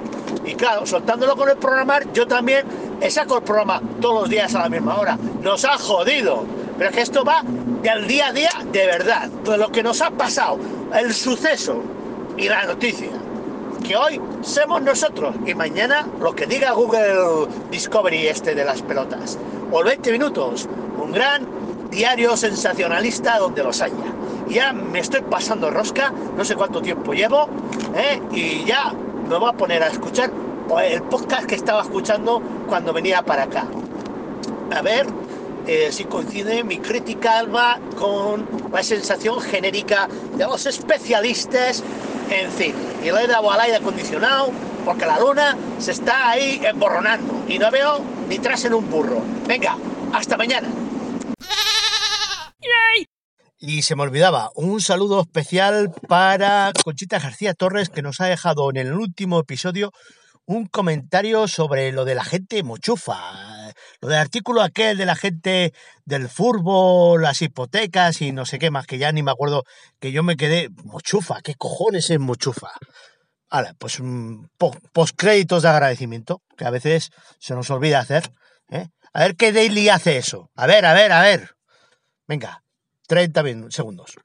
Y 0.45 0.55
claro, 0.55 0.87
soltándolo 0.87 1.37
con 1.37 1.49
el 1.49 1.57
programar, 1.57 2.13
yo 2.13 2.27
también 2.27 2.67
saco 3.11 3.39
el 3.39 3.43
programa 3.43 3.81
todos 4.01 4.23
los 4.23 4.31
días 4.31 4.55
a 4.55 4.61
la 4.61 4.69
misma 4.69 4.99
hora. 4.99 5.19
Nos 5.41 5.65
ha 5.65 5.77
jodido. 5.79 6.45
Pero 6.79 6.91
es 6.91 6.97
que 6.97 7.03
esto 7.03 7.25
va 7.25 7.43
del 7.83 8.07
día 8.07 8.29
a 8.29 8.33
día 8.33 8.51
de 8.73 8.87
verdad, 8.87 9.29
de 9.29 9.59
lo 9.59 9.71
que 9.71 9.83
nos 9.83 10.01
ha 10.03 10.11
pasado, 10.11 10.59
el 10.95 11.13
suceso 11.15 11.83
y 12.37 12.49
la 12.49 12.65
noticia. 12.65 13.11
Que 13.87 13.97
hoy 13.97 14.21
somos 14.43 14.83
nosotros 14.83 15.35
y 15.47 15.55
mañana 15.55 16.07
lo 16.21 16.35
que 16.35 16.47
diga 16.47 16.73
Google 16.73 17.47
Discovery 17.71 18.27
este 18.29 18.55
de 18.55 18.65
las 18.65 18.83
pelotas. 18.83 19.39
O 19.71 19.83
20 19.83 20.13
minutos, 20.13 20.69
un 21.03 21.13
gran 21.13 21.47
diario 21.91 22.37
sensacionalista 22.37 23.39
donde 23.39 23.63
los 23.63 23.81
haya. 23.81 23.95
Ya 24.49 24.73
me 24.73 25.01
estoy 25.01 25.23
pasando 25.23 25.71
rosca, 25.71 26.13
no 26.37 26.45
sé 26.45 26.55
cuánto 26.57 26.81
tiempo 26.83 27.13
llevo, 27.13 27.49
¿eh? 27.97 28.21
y 28.33 28.65
ya 28.65 28.93
me 29.29 29.37
voy 29.37 29.49
a 29.49 29.53
poner 29.53 29.83
a 29.83 29.89
escuchar 29.89 30.31
el 30.85 31.03
podcast 31.03 31.47
que 31.47 31.55
estaba 31.55 31.83
escuchando 31.83 32.43
cuando 32.67 32.93
venía 32.93 33.23
para 33.23 33.45
acá. 33.45 33.67
A 34.75 34.83
ver 34.83 35.07
eh, 35.67 35.91
si 35.93 36.05
coincide 36.05 36.65
mi 36.65 36.79
crítica 36.79 37.39
alma 37.39 37.81
con 37.97 38.47
la 38.73 38.83
sensación 38.83 39.41
genérica 39.41 40.09
de 40.37 40.45
los 40.45 40.67
especialistas 40.67 41.83
en 42.31 42.51
cine. 42.53 42.75
Y 43.03 43.11
le 43.11 43.25
he 43.25 43.27
dado 43.27 43.51
al 43.51 43.61
aire 43.61 43.77
acondicionado 43.77 44.51
porque 44.85 45.07
la 45.07 45.19
luna 45.19 45.57
se 45.79 45.93
está 45.93 46.31
ahí 46.31 46.61
emborronando 46.65 47.45
y 47.49 47.59
no 47.59 47.71
veo 47.71 48.01
ni 48.29 48.39
tras 48.39 48.65
en 48.65 48.75
un 48.75 48.89
burro. 48.89 49.21
Venga, 49.47 49.77
hasta 50.13 50.37
mañana. 50.37 50.69
Y 53.59 53.83
se 53.83 53.97
me 53.97 54.03
olvidaba, 54.03 54.51
un 54.55 54.81
saludo 54.81 55.23
especial 55.23 55.91
para 56.07 56.73
Conchita 56.85 57.19
García 57.19 57.55
Torres 57.55 57.89
que 57.89 58.03
nos 58.03 58.21
ha 58.21 58.27
dejado 58.27 58.69
en 58.71 58.77
el 58.77 58.93
último 58.93 59.41
episodio 59.41 59.93
un 60.45 60.67
comentario 60.67 61.49
sobre 61.49 61.91
lo 61.91 62.05
de 62.05 62.15
la 62.15 62.23
gente 62.23 62.63
mochufa, 62.63 63.17
lo 64.01 64.09
del 64.09 64.19
artículo 64.19 64.63
aquel 64.63 64.97
de 64.97 65.07
la 65.07 65.17
gente 65.17 65.73
del 66.05 66.29
fútbol, 66.29 67.23
las 67.23 67.43
hipotecas 67.43 68.21
y 68.23 68.33
no 68.33 68.47
sé 68.47 68.59
qué 68.59 68.71
más, 68.71 68.87
que 68.87 68.99
ya 68.99 69.13
ni 69.13 69.23
me 69.23 69.31
acuerdo, 69.31 69.65
que 70.01 70.13
yo 70.13 70.23
me 70.23 70.37
quedé, 70.37 70.69
mochufa, 70.85 71.41
¿qué 71.43 71.55
cojones 71.55 72.11
es 72.11 72.19
mochufa? 72.19 72.71
Vale, 73.51 73.75
pues 73.79 74.01
un 74.01 74.51
postcréditos 74.93 75.63
de 75.63 75.69
agradecimiento, 75.69 76.43
que 76.57 76.65
a 76.65 76.71
veces 76.71 77.11
se 77.39 77.55
nos 77.55 77.71
olvida 77.71 78.01
hacer. 78.01 78.31
¿eh? 78.71 78.89
A 79.13 79.21
ver 79.21 79.37
qué 79.37 79.53
Daily 79.53 79.89
hace 79.89 80.17
eso. 80.19 80.51
A 80.57 80.67
ver, 80.67 80.85
a 80.85 80.93
ver, 80.93 81.13
a 81.13 81.23
ver. 81.23 81.57
Venga, 82.27 82.63
30 83.07 83.71
segundos. 83.71 84.17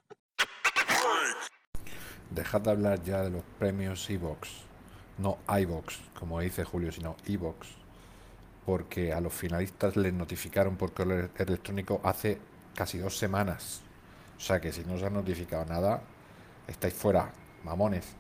Dejad 2.31 2.61
de 2.61 2.71
hablar 2.71 3.03
ya 3.03 3.21
de 3.21 3.29
los 3.29 3.43
premios 3.59 4.09
Evox 4.09 4.49
no 5.21 5.37
iVox, 5.47 5.99
como 6.17 6.39
dice 6.39 6.63
Julio, 6.63 6.91
sino 6.91 7.15
iVox, 7.27 7.67
porque 8.65 9.13
a 9.13 9.21
los 9.21 9.33
finalistas 9.33 9.95
les 9.95 10.13
notificaron 10.13 10.75
por 10.75 10.93
correo 10.93 11.29
electrónico 11.37 11.99
hace 12.03 12.37
casi 12.75 12.97
dos 12.97 13.17
semanas. 13.17 13.81
O 14.37 14.39
sea 14.39 14.59
que 14.59 14.71
si 14.71 14.83
no 14.83 14.93
os 14.93 15.03
han 15.03 15.13
notificado 15.13 15.65
nada, 15.65 16.01
estáis 16.67 16.93
fuera, 16.93 17.31
mamones. 17.63 18.15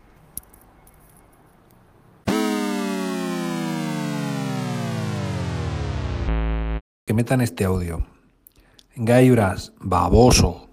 Que 7.05 7.13
metan 7.13 7.41
este 7.41 7.65
audio. 7.65 8.05
Gaiuras, 8.95 9.73
baboso. 9.79 10.70